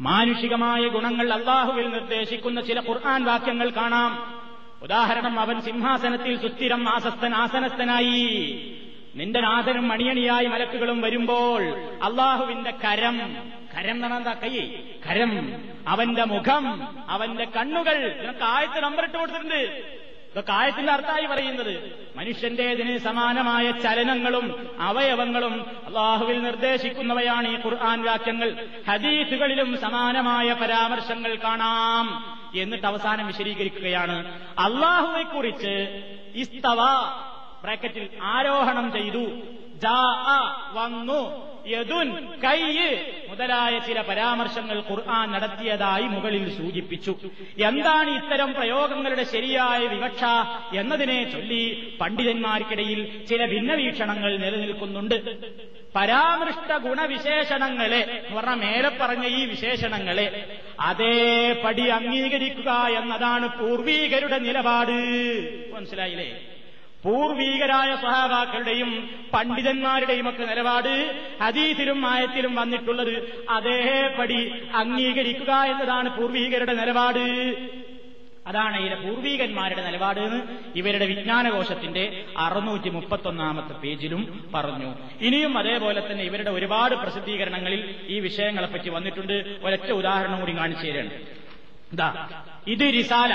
[0.00, 4.12] മാനുഷികമായ ഗുണങ്ങൾ അള്ളാഹുവിൽ നിർദ്ദേശിക്കുന്ന ചില ഖുർആൻ വാക്യങ്ങൾ കാണാം.
[4.82, 8.20] ഉദാഹരണം അവൻ സിംഹാസനത്തിൽ സുസ്ഥിരം ആസസ്തൻ ആസനസ്ഥനായി.
[9.14, 13.36] നിന്റെ നാഥനും മണിയണിയായി മലക്കുകളും വരുമ്പോൾ അള്ളാഹുവിന്റെ കരം
[13.78, 14.74] കരം എന്ന് കൈ?
[15.10, 15.54] കരം.
[15.88, 18.06] അവന്റെ മുഖം അവന്റെ കണ്ണുകൾ.
[18.06, 19.54] ഇതൊക്കെ ആയത്ത് നമ്പർ ഇട്ട് കൊടുത്തിട്ടുണ്ട്.
[19.54, 21.98] ഇതൊക്കെ ആയത്തിന്റെ അർത്ഥമായി പറയുന്നത്.
[22.16, 28.66] മനുഷ്യന്റേതിന് സമാനമായ ചലനങ്ങളും അവയവങ്ങളും അള്ളാഹുവിൽ നിർദ്ദേശിക്കുന്നവയാണ് ഈ ഖുർആൻ വാക്യങ്ങൾ.
[28.88, 34.40] ഹദീസുകളിലും സമാനമായ പരാമർശങ്ങൾ കാണാം എന്നിട്ട് അവസാനം വിശദീകരിക്കുകയാണ്.
[34.58, 36.02] അള്ളാഹുവെക്കുറിച്ച്
[36.34, 36.76] ഇസ്തവ
[37.62, 39.24] ബ്രാക്കറ്റിൽ ആരോഹണം ചെയ്തു.
[40.72, 41.50] വന്നു.
[41.66, 42.10] യദുൻ
[42.44, 47.16] കൈയ് മുതലായ ചില പരാമർശങ്ങൾ ഖുർആൻ നടത്തിയതായി മുകളിൽ സൂചിപ്പിച്ചു.
[47.58, 50.24] എന്താണ് ഇത്തരം പ്രയോഗങ്ങളുടെ ശരിയായ വിവക്ഷ
[50.76, 55.36] എന്നതിനെ ചൊല്ലി പണ്ഡിതന്മാർക്കിടയിൽ ചില ഭിന്നവീക്ഷണങ്ങൾ നിലനിൽക്കുന്നുണ്ട്.
[55.94, 64.98] പരാമൃഷ്ട ഗുണവിശേഷണങ്ങളെ എന്ന് പറഞ്ഞ മേലെ പറഞ്ഞ ഈ വിശേഷണങ്ങളെ അതേപടി അംഗീകരിക്കുക എന്നതാണ് പൂർവീകരുടെ നിലപാട്.
[65.72, 66.40] മനസ്സിലായില്ലേ?
[67.04, 77.18] പൂർവീകരായ സഹാബാക്കളുടെയും പണ്ഡിതന്മാരുടെയും ഒക്കെ നിലപാട് ഹദീസിലും ആയത്തിലും വന്നിട്ടുള്ളത് അതേപടി അംഗീകരിക്കുക എന്നതാണ് പൂർവീകരുടെ നിലപാട്.
[78.46, 80.42] അതാണ് ഇതിലെ പൂർവീകന്മാരുടെ നിലപാട് എന്ന്
[80.78, 84.94] ഇവരുടെ വിജ്ഞാനകോശത്തിന്റെ അറുന്നൂറ്റി മുപ്പത്തൊന്നാമത്തെ പേജിലും പറഞ്ഞു.
[85.20, 89.58] ഇനിയും അതേപോലെ തന്നെ ഇവരുടെ ഒരുപാട് പ്രസിദ്ധീകരണങ്ങളിൽ ഈ വിഷയങ്ങളെപ്പറ്റി വന്നിട്ടുണ്ട്.
[89.62, 91.10] ഒരൊറ്റ ഉദാഹരണം കൂടി കാണിച്ചു തരാണ്.
[92.66, 93.32] ഇത് റിസാല.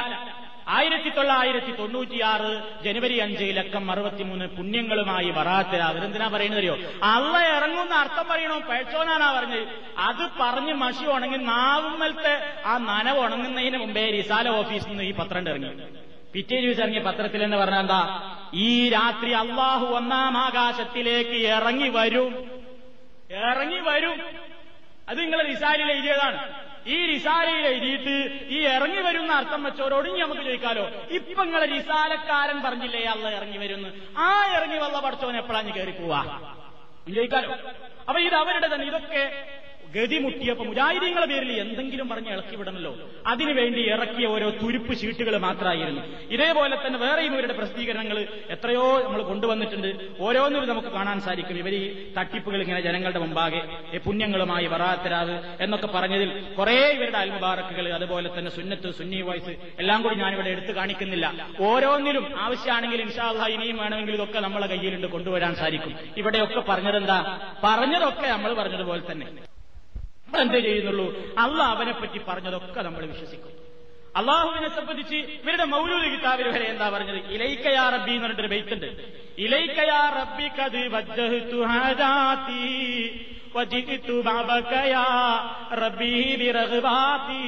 [0.68, 6.78] ആയിരത്തി തൊള്ളായിരത്തി തൊണ്ണൂറ്റിയാറ് ജനുവരി അഞ്ച് ലക്കം അറുപത്തിമൂന്ന് പുണ്യങ്ങളുമായി വറാത്തിൽ അവരെന്തിനാ പറയുന്നത് അറിയോ?
[7.04, 8.60] അള്ള ഇറങ്ങുന്ന അർത്ഥം പറയണോ?
[8.60, 9.68] പഴച്ചോനാണാ പറഞ്ഞത്?
[9.98, 15.84] അത് പറഞ്ഞ് മഷി ഉണങ്ങി നാവുമ്മലത്തെ ആ നനവ് ഉണങ്ങുന്നതിന് മുമ്പേ റിസാല ഓഫീസിൽ നിന്ന് ഈ പത്രം ഇറങ്ങി.
[16.34, 18.32] പിറ്റേ ദിവസം ഇറങ്ങിയ പത്രത്തിൽ എന്ന് പറഞ്ഞാൽ എന്താ?
[18.54, 22.52] ഈ രാത്രി അള്ളാഹു ഒന്നാം ആകാശത്തിലേക്ക് ഇറങ്ങി വരും.
[23.32, 24.22] ഇറങ്ങി വരും.
[25.10, 26.65] അത് നിങ്ങളെ റിസാലിൽ എഴുതിയതാണ്.
[26.86, 28.16] ഈ റിസാലയിൽ എഴുതിയിട്ട്
[28.50, 30.84] ഈ ഇറങ്ങി വരുന്ന അർത്ഥം വെച്ചവരോട് ഇനി നമുക്ക് ചോദിക്കാലോ.
[31.12, 33.90] ഇപ്പൊ നിങ്ങളെ റിസാലക്കാരൻ പറഞ്ഞില്ലേ അള്ള ഇറങ്ങി വരുന്നു.
[34.18, 34.28] ആ
[34.58, 36.22] ഇറങ്ങി വല്ല പഠിച്ചവൻ എപ്പോഴാണ് കയറി പോവാ?
[37.08, 37.50] ചോദിക്കാലോ.
[38.10, 39.24] അപ്പൊ ഇത് അവരുടെ തന്നെ ഇതൊക്കെ
[39.96, 42.92] ഗതിമുട്ടിയപ്പോ മുജാഹിദീങ്ങളെ പേരിൽ എന്തെങ്കിലും പറഞ്ഞ് ഇളക്കി വിടണല്ലോ
[43.32, 46.02] അതിനുവേണ്ടി ഇറക്കിയ ഓരോ തുരുപ്പ് ഷീട്ടുകൾ മാത്രമായിരുന്നു.
[46.36, 48.18] ഇതേപോലെ തന്നെ വേറെയും ഇവരുടെ പ്രസിദ്ധീകരണങ്ങൾ
[48.56, 49.90] എത്രയോ നമ്മൾ കൊണ്ടുവന്നിട്ടുണ്ട്.
[50.20, 51.58] ഓരോന്നും നമുക്ക് കാണാൻ സാധിക്കും.
[51.58, 53.62] ഇവർ ഈ തട്ടിപ്പുകൾ ഇങ്ങനെ ജനങ്ങളുടെ മുമ്പാകെ
[54.06, 56.30] പുണ്യങ്ങളുമായി വറാത്തരാത് എന്നൊക്കെ പറഞ്ഞതിൽ
[56.60, 61.26] കുറെ ഇവരുടെ അൽമുബാറക്കുകൾ അതുപോലെ തന്നെ സുന്നത്ത് സുന്നി വോയിസ് എല്ലാം കൂടി ഞാനിവിടെ എടുത്തു കാണിക്കുന്നില്ല.
[61.70, 65.96] ഓരോന്നിലും ആവശ്യമാണെങ്കിൽ ഇൻഷാല്ല ഇനിയും വേണമെങ്കിൽ ഇതൊക്കെ നമ്മളെ കയ്യിലുണ്ട് കൊണ്ടുവരാൻ സാധിക്കും.
[66.18, 67.20] ഇവിടെയൊക്കെ പറഞ്ഞതെന്താ?
[67.64, 69.28] പറഞ്ഞതൊക്കെ നമ്മൾ പറഞ്ഞതുപോലെ തന്നെ.
[70.34, 71.36] എന്തേ ചെയ്യുന്നുള്ളൂ?
[71.38, 73.66] അല്ല അവനെ പറ്റി പറഞ്ഞതൊക്കെ നമ്മൾ വിശ്വസിക്കും.
[74.16, 77.34] അള്ളാഹുവിനെ സംബന്ധിച്ച് ഇവരുടെ മൗലൂദ് കിതാബിൽ വരെ എന്താ പറഞ്ഞത്?
[77.34, 78.86] ഇലൈക്കയാ റബ്ബി എന്ന് പറഞ്ഞിട്ടൊരു ബൈത്തുണ്ട്
[79.38, 82.66] ഇലൈക്കയാ റബ്ബി കത് വജ്ജഹ്തു ഹാജാതി
[83.56, 85.06] വജിത്തു ബാബകയാ
[85.74, 87.44] റബ്ബി ബിറഗ്ബാതി.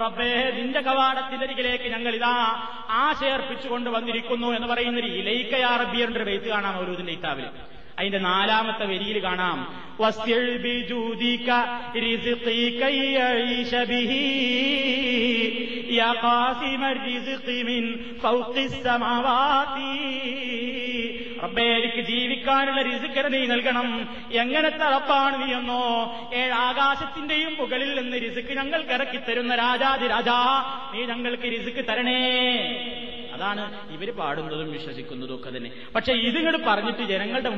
[0.00, 7.14] റബ്ബേ നിന്റെ കവാടത്തിനരികിലേക്ക് ഞങ്ങൾ ഇതാ ആശയർപ്പിച്ചുകൊണ്ട് വന്നിരിക്കുന്നു എന്ന് പറയുന്നൊരു ഇലൈക്കയാ റബ്ബി എന്നൊരു ബൈത്ത് കാണാം മൗലൂദിന്റെ
[7.14, 7.44] കിതാബിൽ.
[7.98, 9.88] അതിന്റെ നാലാമത്തെ വരിയിൽ കാണാം.
[21.42, 24.08] റബ്ബേ എനിക്ക് ജീവിക്കാനുള്ള റിസുക്കര നീ നൽകണം.
[24.32, 25.84] എങ്ങനത്തെ അറപ്പാണ് നീ എന്നോ?
[26.34, 30.40] ഏഴ് ആകാശത്തിന്റെയും മുകളിൽ നിന്ന് റിസുക്ക് ഞങ്ങൾക്ക് ഇറക്കി തരുന്ന രാജാതി രാജാ
[30.94, 32.22] നീ ഞങ്ങൾക്ക് റിസുക്ക് തരണേ.
[33.34, 35.70] അതാണ് ഇവർ പാടുന്നതും വിശ്വസിക്കുന്നതും ഒക്കെ തന്നെ.
[35.94, 37.48] പക്ഷെ ഇതിങ്ങോട് പറഞ്ഞിട്ട് ജനങ്ങളുടെ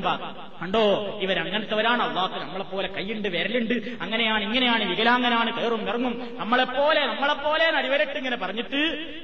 [0.63, 2.03] കണ്ടോ ഇവരങ്ങനത്തെവരാണ്.
[2.03, 4.03] അള്ളാഹ് നമ്മളെപ്പോലെ കൈയുണ്ട് വിരലുണ്ട്.
[4.03, 5.61] അങ്ങനെയാണ് ഇങ്ങനെയാണ് വികലാംഗനാണ്.
[5.61, 6.37] കയറും ഇറങ്ങും.
[6.39, 8.81] നമ്മളെപ്പോലെ നമ്മളെപ്പോലെ അടിവരട്ട് ഇങ്ങനെ പറഞ്ഞിട്ട്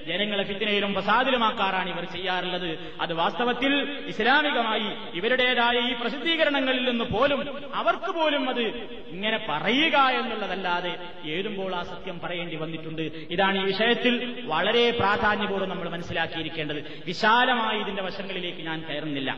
[0.08, 2.78] ജനങ്ങളെ ഫിത്തിനയിലും പ്രസാദിലുമാക്കാറാണ് ഇവർ ചെയ്യാറുള്ളത്.
[3.00, 8.62] അത് വാസ്തവത്തിൽ ഇസ്ലാമികമായി ഇവരുടേതായ ഈ പ്രസിദ്ധീകരണങ്ങളിൽ നിന്ന് പോലും അവർക്ക് പോലും അത്
[9.08, 13.02] ഇങ്ങനെ പറയുക എന്നുള്ളതല്ലാതെ ഏതുമ്പോൾ ആ സത്യം പറയേണ്ടി വന്നിട്ടുണ്ട്.
[13.02, 17.02] ഇതാണ് ഈ വിഷയത്തിൽ വളരെ പ്രാധാന്യപൂർവം നമ്മൾ മനസ്സിലാക്കിയിരിക്കേണ്ടത്.
[17.06, 19.36] വിശാലമായി ഇതിന്റെ വശങ്ങളിലേക്ക് ഞാൻ കയറുന്നില്ല.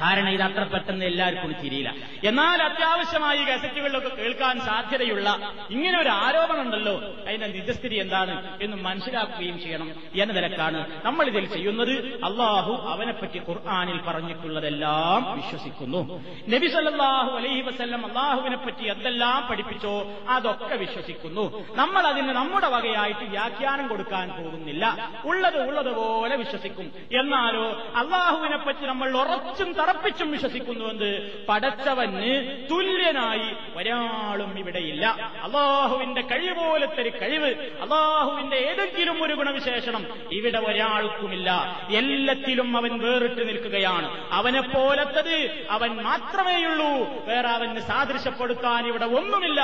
[0.00, 1.94] കാരണം ഇത് അത്ര പെട്ടെന്ന് എല്ലാവർക്കും തിരിയില്ല
[2.24, 9.92] എന്നാൽ അത്യാവശ്യമായി ഗസറ്റുകളിലൊക്കെ കേൾക്കാൻ സാധ്യതയുള്ള ഇങ്ങനെ ഒരു ആരോപണം ഉണ്ടല്ലോ അതിന്റെ നിജസ്ഥിതി എന്താണ് എന്ന് മനസ്സിലാക്കുകയും ചെയ്യണം.
[10.14, 12.24] എന്ന നിലക്കാണ് നമ്മൾ ഇതിൽ ചെയ്യുന്നത്.
[12.24, 16.00] അള്ളാഹു അവനെപ്പറ്റി ഖുർആാനിൽ പറഞ്ഞിട്ടുള്ളതെല്ലാം വിശ്വസിക്കുന്നു.
[16.48, 21.74] നബി സല്ലല്ലാഹു അലൈഹി വസ്ല്ലം അള്ളാഹുവിനെ പറ്റി എന്തെല്ലാം പഠിപ്പിച്ചോ അതൊക്കെ വിശ്വസിക്കുന്നു.
[21.74, 25.10] നമ്മൾ അതിന് നമ്മുടെ വകയായിട്ട് വ്യാഖ്യാനം കൊടുക്കാൻ പോകുന്നില്ല.
[25.24, 26.92] ഉള്ളത് ഉള്ളതുപോലെ വിശ്വസിക്കും.
[27.20, 35.06] എന്നാലോ അള്ളാഹുവിനെ പറ്റി നമ്മൾ ഉറച്ചും തറപ്പിച്ചും വിശ്വസിക്കുന്നുവെന്ന് പടച്ചവന് തുല്യനായി ഒരാളും ഇവിടെയില്ല.
[35.42, 37.48] അള്ളാഹുവിന്റെ കഴിവ് പോലത്തെ ഒരു കഴിവ്
[37.82, 41.50] അള്ളാഹുവിന്റെ ഏതെങ്കിലും ഒരു ഗുണവിശേഷണം ഇവിടെ ഒരാൾക്കുമില്ല.
[41.90, 44.28] എല്ലാത്തിലും അവൻ വേറിട്ട് നിൽക്കുകയാണ്.
[44.32, 47.24] അവനെ പോലത്തത് അവൻ മാത്രമേയുള്ളൂ.
[47.24, 49.62] വേറെ അവന് സാദൃശ്യപ്പെടുത്താൻ ഇവിടെ ഒന്നുമില്ല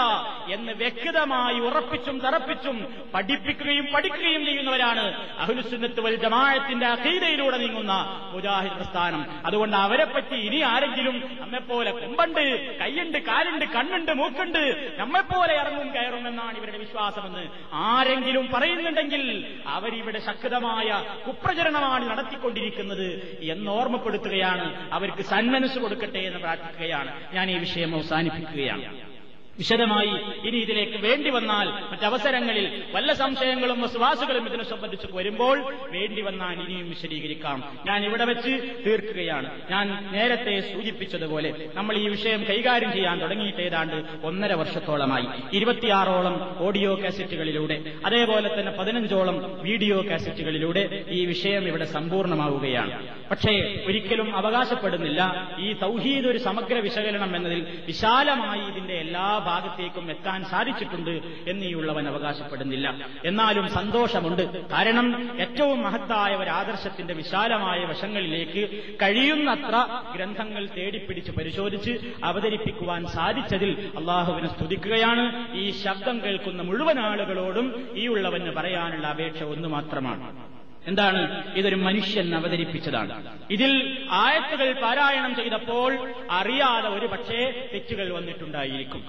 [0.50, 7.92] എന്ന് വ്യക്തമായി ഉറപ്പിച്ചും തറപ്പിച്ചും പഠിപ്പിക്കുകയും പഠിക്കുകയും ചെയ്യുന്നവരാണ് അഹുലുസുന്നത്ത് വൽ ജമാഅത്തിന്റെ അഖീദയിലൂടെ നീങ്ങുന്ന
[8.32, 9.26] മുജാഹിദ് പ്രസ്ഥാനം.
[9.46, 12.42] അതുകൊണ്ട് അവരെ പറ്റി ഇനി ആരെങ്കിലും നമ്മെപ്പോലെ കൊമ്പുണ്ട്
[12.80, 14.62] കൈയുണ്ട് കാലുണ്ട് കണ്ണുണ്ട് മൂക്കുണ്ട്
[14.98, 19.24] നമ്മെപ്പോലെ ഇറങ്ങും കയറും എന്നാണ് ഇവരുടെ വിശ്വാസമെന്ന് ആരെങ്കിലും പറയുന്നുണ്ടെങ്കിൽ
[19.66, 20.88] അവരിവിടെ ശക്തമായ
[21.26, 23.08] കുപ്രചരണമാണ് നടത്തിക്കൊണ്ടിരിക്കുന്നത്
[23.54, 24.68] എന്ന് ഓർമ്മപ്പെടുത്തുകയാണ്.
[24.92, 27.12] അവർക്ക് സന്മനസ് കൊടുക്കട്ടെ എന്ന് പ്രാർത്ഥിക്കുകയാണ്.
[27.34, 29.13] ഞാൻ ഈ വിഷയം അവസാനിപ്പിക്കുകയാണ്.
[29.58, 30.14] വിശദമായി
[30.48, 35.56] ഇനി ഇതിലേക്ക് വേണ്ടി വന്നാൽ മറ്റവസരങ്ങളിൽ വല്ല സംശയങ്ങളും വിശ്വാസുകളും ഇതിനെ സംബന്ധിച്ച് വരുമ്പോൾ
[35.90, 37.58] വേണ്ടി വന്നാൽ ഇനിയും വിശദീകരിക്കാം.
[37.86, 39.50] ഞാൻ ഇവിടെ വെച്ച് തീർക്കുകയാണ്.
[39.70, 45.26] ഞാൻ നേരത്തെ സൂചിപ്പിച്ചതുപോലെ നമ്മൾ ഈ വിഷയം കൈകാര്യം ചെയ്യാൻ തുടങ്ങിയിട്ട് ഏതാണ്ട് ഒന്നര വർഷത്തോളമായി.
[45.52, 55.20] ഇരുപത്തിയാറോളം ഓഡിയോ കാസറ്റുകളിലൂടെ അതേപോലെ തന്നെ പതിനഞ്ചോളം വീഡിയോ കാസറ്റുകളിലൂടെ ഈ വിഷയം ഇവിടെ സമ്പൂർണമാവുകയാണ് പക്ഷേ ഒരിക്കലും അവകാശപ്പെടുന്നില്ല.
[55.58, 61.10] ഈ തൗഹീദ് ഒരു സമഗ്ര വിശകലനം എന്നതിൽ വിശാലമായി ഇതിന്റെ എല്ലാ ഭാഗത്തേക്കും എത്താൻ സാധിച്ചിട്ടുണ്ട്
[61.50, 63.08] എന്നീയുള്ളവൻ അവകാശപ്പെടുന്നില്ല.
[63.24, 64.70] എന്നാലും സന്തോഷമുണ്ട്.
[64.70, 68.68] കാരണം ഏറ്റവും മഹത്തായ ഒരു ആദർശത്തിന്റെ വിശാലമായ വശങ്ങളിലേക്ക്
[69.02, 69.86] കഴിയുന്നത്ര
[70.16, 75.54] ഗ്രന്ഥങ്ങൾ തേടിപ്പിടിച്ച് പരിശോധിച്ച് അവതരിപ്പിക്കുവാൻ സാധിച്ചതിൽ അള്ളാഹുവിനെ സ്തുതിക്കുകയാണ്.
[75.54, 80.54] ഈ ശബ്ദം കേൾക്കുന്ന മുഴുവൻ ആളുകളോടും ഈ ഉള്ളവന് പറയാനുള്ള അപേക്ഷ ഒന്ന് മാത്രമാണ്.
[80.86, 81.52] എന്താണ്?
[81.54, 83.38] ഇതൊരു മനുഷ്യൻ അവതരിപ്പിച്ചതാണ്.
[83.50, 89.04] ഇതിൽ ആയത്തുകൾ പാരായണം ചെയ്തപ്പോൾ അറിയാതെ ഒരു പക്ഷേ തെറ്റുകൾ വന്നിട്ടുണ്ടായിരിക്കും.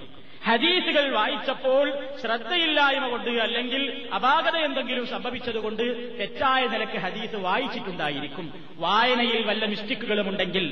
[0.48, 1.86] ഹദീസുകൾ വായിച്ചപ്പോൾ
[2.22, 5.84] ശ്രദ്ധയില്ലായ്മ കൊണ്ട് അല്ലെങ്കിൽ അപാകത എന്തെങ്കിലും സംഭവിച്ചതുകൊണ്ട്
[6.20, 8.54] തെറ്റായ നിലയ്ക്ക് ഹദീസ് വായിച്ചിട്ടുണ്ടായിരിക്കും.
[8.78, 10.66] വായനയിൽ വല്ല മിസ്റ്റിക്കുകളും ഉണ്ടെങ്കിൽ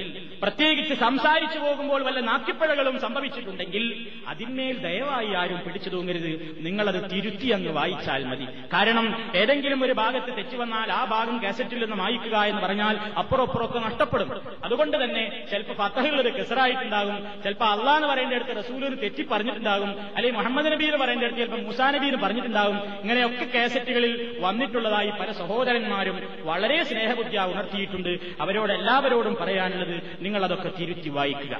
[0.44, 6.58] പ്രത്യേകിച്ച് സംസാരിച്ചു പോകുമ്പോൾ വല്ല നാക്കിപ്പഴകളും സംഭവിച്ചിട്ടുണ്ടെങ്കിൽ അതിന്മേൽ ദയവായി ആരും പിടിച്ചു തൂങ്ങരുത്.
[6.60, 8.48] നിങ്ങളത് തിരുത്തി അങ്ങ് വായിച്ചാൽ മതി.
[8.74, 14.42] കാരണം ഏതെങ്കിലും ഒരു ഭാഗത്ത് തെറ്റു വന്നാൽ ആ ഭാഗം കാസറ്റിൽ നിന്ന് വായിക്കുക എന്ന് പറഞ്ഞാൽ അപ്പുറപ്പുറമൊക്കെ നഷ്ടപ്പെടും.
[14.64, 19.22] അതുകൊണ്ട് തന്നെ ചിലപ്പോൾ ഫത്തഹുള്ളത് കെസറായിട്ടുണ്ടാകും ചിലപ്പോൾ അള്ളാന്ന് പറയേണ്ട അടുത്ത് റസൂലൊരു തെറ്റി
[19.64, 20.16] പറഞ്ഞിട്ടുണ്ടാകും.
[20.16, 22.78] അല്ലെങ്കിൽ മുഹമ്മദ് നബീർ പറയേണ്ട അടുത്ത് ചിലപ്പോൾ മുസാ നബീർ പറഞ്ഞിട്ടുണ്ടാകും.
[23.02, 28.20] ഇങ്ങനെയൊക്കെ കാസറ്റുകളിൽ വന്നിട്ടുള്ളതായി പല സഹോദരന്മാരും വളരെ സ്നേഹബുദ്ധിയ ഉണർത്തിയിട്ടുണ്ട്.
[28.42, 31.56] അവരോട് എല്ലാവരോടും പറയാനുള്ളത് നിങ്ങളതൊക്കെ തിരുത്തി വായിക്കുക.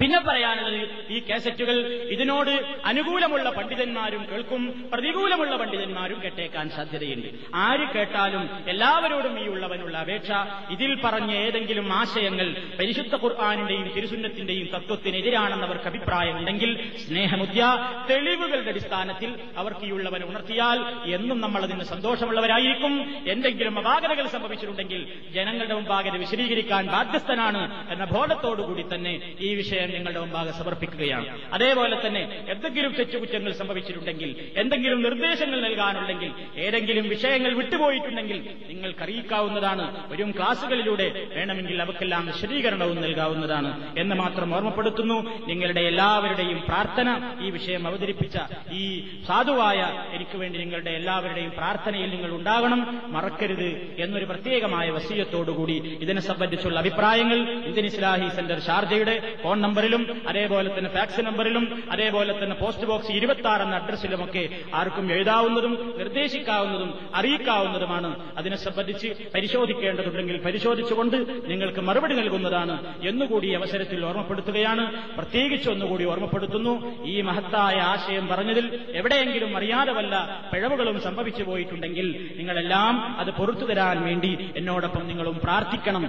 [0.00, 0.80] പിന്നെ പറയാനുള്ളത്
[1.14, 1.76] ഈ കാസറ്റുകൾ
[2.14, 2.50] ഇതിനോട്
[2.84, 7.28] അനുകൂലമുള്ള പണ്ഡിതന്മാരും കേൾക്കും പ്രതികൂലമുള്ള പണ്ഡിതന്മാരും കേട്ടേക്കാൻ സാധ്യതയുണ്ട്.
[7.54, 10.30] ആര് കേട്ടാലും എല്ലാവരോടും ഈ ഉള്ളവനുള്ള അപേക്ഷ
[10.70, 16.70] ഇതിൽ പറഞ്ഞ ഏതെങ്കിലും ആശയങ്ങൾ പരിശുദ്ധ ഖുർആാനിന്റെയും തിരുസുന്നത്തിന്റെയും തത്വത്തിനെതിരാണെന്നവർക്ക് അഭിപ്രായമുണ്ടെങ്കിൽ
[17.04, 17.62] സ്നേഹമുദ്യ
[18.10, 20.78] തെളിവുകളുടെ അടിസ്ഥാനത്തിൽ അവർക്ക് ഈ ഉള്ളവനെ ഉണർത്തിയാൽ
[21.16, 22.94] എന്നും നമ്മൾ അതിന് സന്തോഷമുള്ളവരായിരിക്കും.
[23.34, 25.02] എന്തെങ്കിലും അപാകതകൾ സംഭവിച്ചിട്ടുണ്ടെങ്കിൽ
[25.36, 31.26] ജനങ്ങളുടെ മുമ്പാകെ വിശദീകരിക്കാൻ ബാധ്യസ്ഥനാണ് എന്ന ബോധത്തോടുകൂടി തന്നെ ഈ വിഷയം നിങ്ങളുടെ മുമ്പാകെ സമർപ്പിക്കുകയാണ്.
[31.52, 36.30] അതേപോലെ തന്നെ എന്തെങ്കിലും തെറ്റുകുറ്റങ്ങൾ സംഭവിച്ചിട്ടുണ്ടെങ്കിൽ എന്തെങ്കിലും നിർദ്ദേശങ്ങൾ നൽകാനുണ്ടെങ്കിൽ
[36.66, 45.18] ഏതെങ്കിലും വിഷയങ്ങൾ വിട്ടുപോയിട്ടുണ്ടെങ്കിൽ നിങ്ങൾക്ക് അറിയിക്കാവുന്നതാണ് വരും ക്ലാസുകളിലൂടെ വേണമെങ്കിൽ അവക്കെല്ലാം വിശദീകരണവും നൽകാവുന്നതാണ് എന്ന് മാത്രം ഓർമ്മപ്പെടുത്തുന്നു.
[45.48, 47.08] നിങ്ങളുടെ എല്ലാവരുടെയും പ്രാർത്ഥന
[47.40, 48.38] ഈ വിഷയം അവതരിപ്പിച്ച
[48.72, 48.84] ഈ
[49.28, 49.80] സാധുവായ
[50.12, 52.80] എനിക്ക് വേണ്ടി നിങ്ങളുടെ എല്ലാവരുടെയും പ്രാർത്ഥനയിൽ നിങ്ങൾ ഉണ്ടാകണം.
[53.12, 53.68] മറക്കരുത്
[54.02, 61.20] എന്നൊരു പ്രത്യേകമായ വസീയത്തോടുകൂടി ഇതിനെ സംബന്ധിച്ചുള്ള അഭിപ്രായങ്ങൾ ഇന്ത്യൻ ഇസ്ലാഹി സെന്റർ ഷാർജയുടെ ഫോൺ നമ്പറിലും അതേപോലെ തന്നെ ഫാക്സ്
[61.20, 64.42] നമ്പറിലും അതേപോലെ തന്നെ പോസ്റ്റ് ബോക്സ് ഇരുപത്തി ആറ് എന്ന അഡ്രസ്സിലുമൊക്കെ
[64.74, 68.10] ആർക്കും എഴുതാവുന്നതും നിർദ്ദേശിക്കാവുന്നതും അറിയിക്കാവുന്നതുമാണ്.
[68.38, 71.16] അതിനെ സംബന്ധിച്ച് പരിശോധിക്കേണ്ടതുണ്ടെങ്കിൽ പരിശോധിച്ചുകൊണ്ട്
[71.50, 72.74] നിങ്ങൾക്ക് മറുപടി നൽകുന്നതാണ്
[73.06, 74.84] എന്നുകൂടി അവസരത്തിൽ ഓർമ്മപ്പെടുത്തുകയാണ്.
[75.18, 76.74] പ്രത്യേകിച്ച് ഒന്നുകൂടി ഓർമ്മപ്പെടുത്തുന്നു.
[77.04, 80.14] ഈ മഹത്തായ ആശയം പറഞ്ഞതിൽ എവിടെയെങ്കിലും അറിയാതെ വല്ല
[80.52, 82.08] പിഴവുകളും സംഭവിച്ചു പോയിട്ടുണ്ടെങ്കിൽ
[82.38, 86.04] നിങ്ങളെല്ലാം അത് പൊറത്തു തരാൻ വേണ്ടി എന്നോടൊപ്പം നിങ്ങളും പ്രാർത്ഥിക്കണം.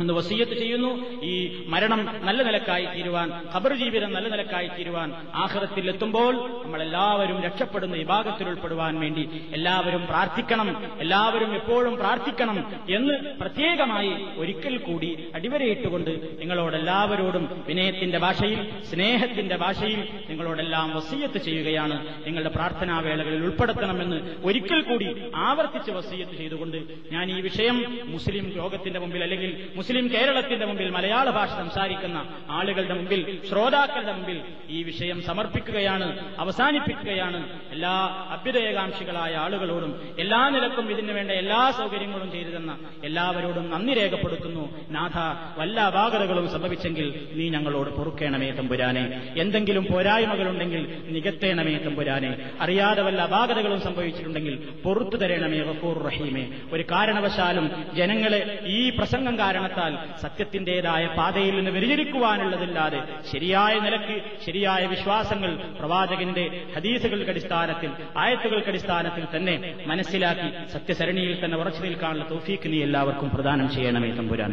[0.00, 0.90] എന്ന് വസീയത്ത് ചെയ്യുന്നു.
[1.22, 1.32] ഈ
[1.66, 6.32] മരണം നല്ല നിലക്കായി തീരുവാൻ ഖബർ ജീവിതം നല്ല നിലക്കായി തീരുവാൻ ആഹ്റത്തിൽ എത്തുമ്പോൾ
[6.64, 10.68] നമ്മളെല്ലാവരും രക്ഷപ്പെടുന്ന വിഭാഗത്തിൽ ഉൾപ്പെടുവാൻ വേണ്ടി എല്ലാവരും പ്രാർത്ഥിക്കണം
[11.00, 12.58] എല്ലാവരും എപ്പോഴും പ്രാർത്ഥിക്കണം
[12.96, 21.96] എന്ന് പ്രത്യേകമായി ഒരിക്കൽ കൂടി അടിവരയിട്ടുകൊണ്ട് നിങ്ങളോടെല്ലാവരോടും വിനയത്തിന്റെ ഭാഷയിൽ സ്നേഹത്തിന്റെ ഭാഷയിൽ നിങ്ങളോടെല്ലാം വസീയത്ത് ചെയ്യുകയാണ്.
[22.26, 26.78] നിങ്ങളുടെ പ്രാർത്ഥനാ വേളകളിൽ ഉൾപ്പെടുത്തണമെന്ന് ഒരിക്കൽ കൂടി ആവർത്തിച്ച് വസീയത്ത് ചെയ്തുകൊണ്ട്
[27.12, 27.76] ഞാൻ ഈ വിഷയം
[28.06, 34.82] മുസ്ലിം ലോകത്തിന്റെ മുമ്പിൽ അല്ലെങ്കിൽ മുസ്ലിം കേരളത്തിന്റെ മുമ്പിൽ മലയാള ഭാഷ സംസാരിക്കുന്ന ആളുകളുടെ മുമ്പിൽ ശ്രോതാക്കളുടെ മുമ്പിൽ ഈ
[34.82, 37.58] വിഷയം സമർപ്പിക്കുകയാണ് അവസാനിപ്പിക്കുകയാണ്.
[37.70, 37.90] എല്ലാ
[38.30, 44.86] അഭ്യുദയകാംക്ഷികളായ ആളുകളോടും എല്ലാ നിലക്കും ഇതിനു വേണ്ട എല്ലാ സൗകര്യങ്ങളും ചെയ്തു തന്ന എല്ലാവരോടും നന്ദി രേഖപ്പെടുത്തുന്നു.
[44.90, 45.18] നാഥ
[45.60, 49.34] വല്ല അപാകതകളും സംഭവിച്ചെങ്കിൽ നീ ഞങ്ങളോട് പൊറുക്കേണമേ തമ്പുരാനെ.
[49.36, 52.50] എന്തെങ്കിലും പോരായ്മകളുണ്ടെങ്കിൽ നികത്തേണമേ തമ്പുരാനെ.
[52.60, 55.60] അറിയാതെ വല്ല അപാകതകളും സംഭവിച്ചിട്ടുണ്ടെങ്കിൽ പൊറത്തു തരണമേ
[56.04, 59.38] റഹീമേ ഒരു കാരണവശാലും ജനങ്ങളെ ഈ പ്രസംഗം
[59.70, 63.00] കാരണത്താൽ സത്യത്തിന്റേതായ പാതയിൽ നിന്ന് വ്യതിചരിക്കുവാനുള്ളതില്ലാതെ
[63.32, 64.16] ശരിയായ നിലയ്ക്ക്
[64.46, 66.44] ശരിയായ വിശ്വാസങ്ങൾ പ്രവാചകന്റെ
[66.76, 69.56] ഹദീസുകൾക്ക് അടിസ്ഥാനത്തിൽ ആയത്തുകൾക്ക് അടിസ്ഥാനത്തിൽ തന്നെ
[69.86, 74.52] മനസ്സിലാക്കി സത്യസരണിയിൽ തന്നെ ഉറച്ചു നിൽക്കാനുള്ള തോഫീക്ക് നീ എല്ലാവർക്കും പ്രദാനം ചെയ്യണമേ തമ്പുരാൻ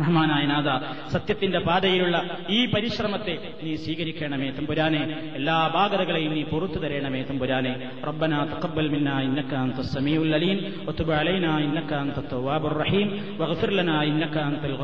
[0.00, 0.68] റഹ്മാനായ നാഥ
[1.10, 5.32] സത്യത്തിന്റെ പാതയിലുള്ള ഈ പരിശ്രമത്തെ നീ സ്വീകരിക്കണമേ തമ്പുരാനെ.
[5.34, 7.90] എല്ലാ ബാധകളെയും നീ പുറത്തു തരണമേ തമ്പുരാനെ.
[8.06, 10.86] റബ്ബന തഖബ്ബൽ മിന്നാ ഇന്നക അൻത സമീഉൽ അലീം.
[10.86, 13.36] വതുബ് അലൈനാ ഇന്നക അൻത തവ്വാബുർ റഹീം.
[13.38, 14.76] വഗ്ഫിർ ലനാ ഇന്നക അൻതൽ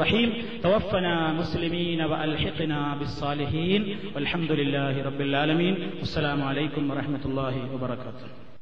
[0.00, 0.32] റഹീം.
[0.64, 3.98] തവഫനാ മുസ്ലിമീന വഅൽഹിഖ്നാ ബിസ്സാലിഹീൻ.
[4.16, 5.90] വൽഹംദുലില്ലാഹി റബ്ബിൽ ആലമീൻ.
[6.02, 8.53] അസ്സലാമു അലൈക്കും വറഹ്മത്തുള്ളാഹി വബറകാതുഹു.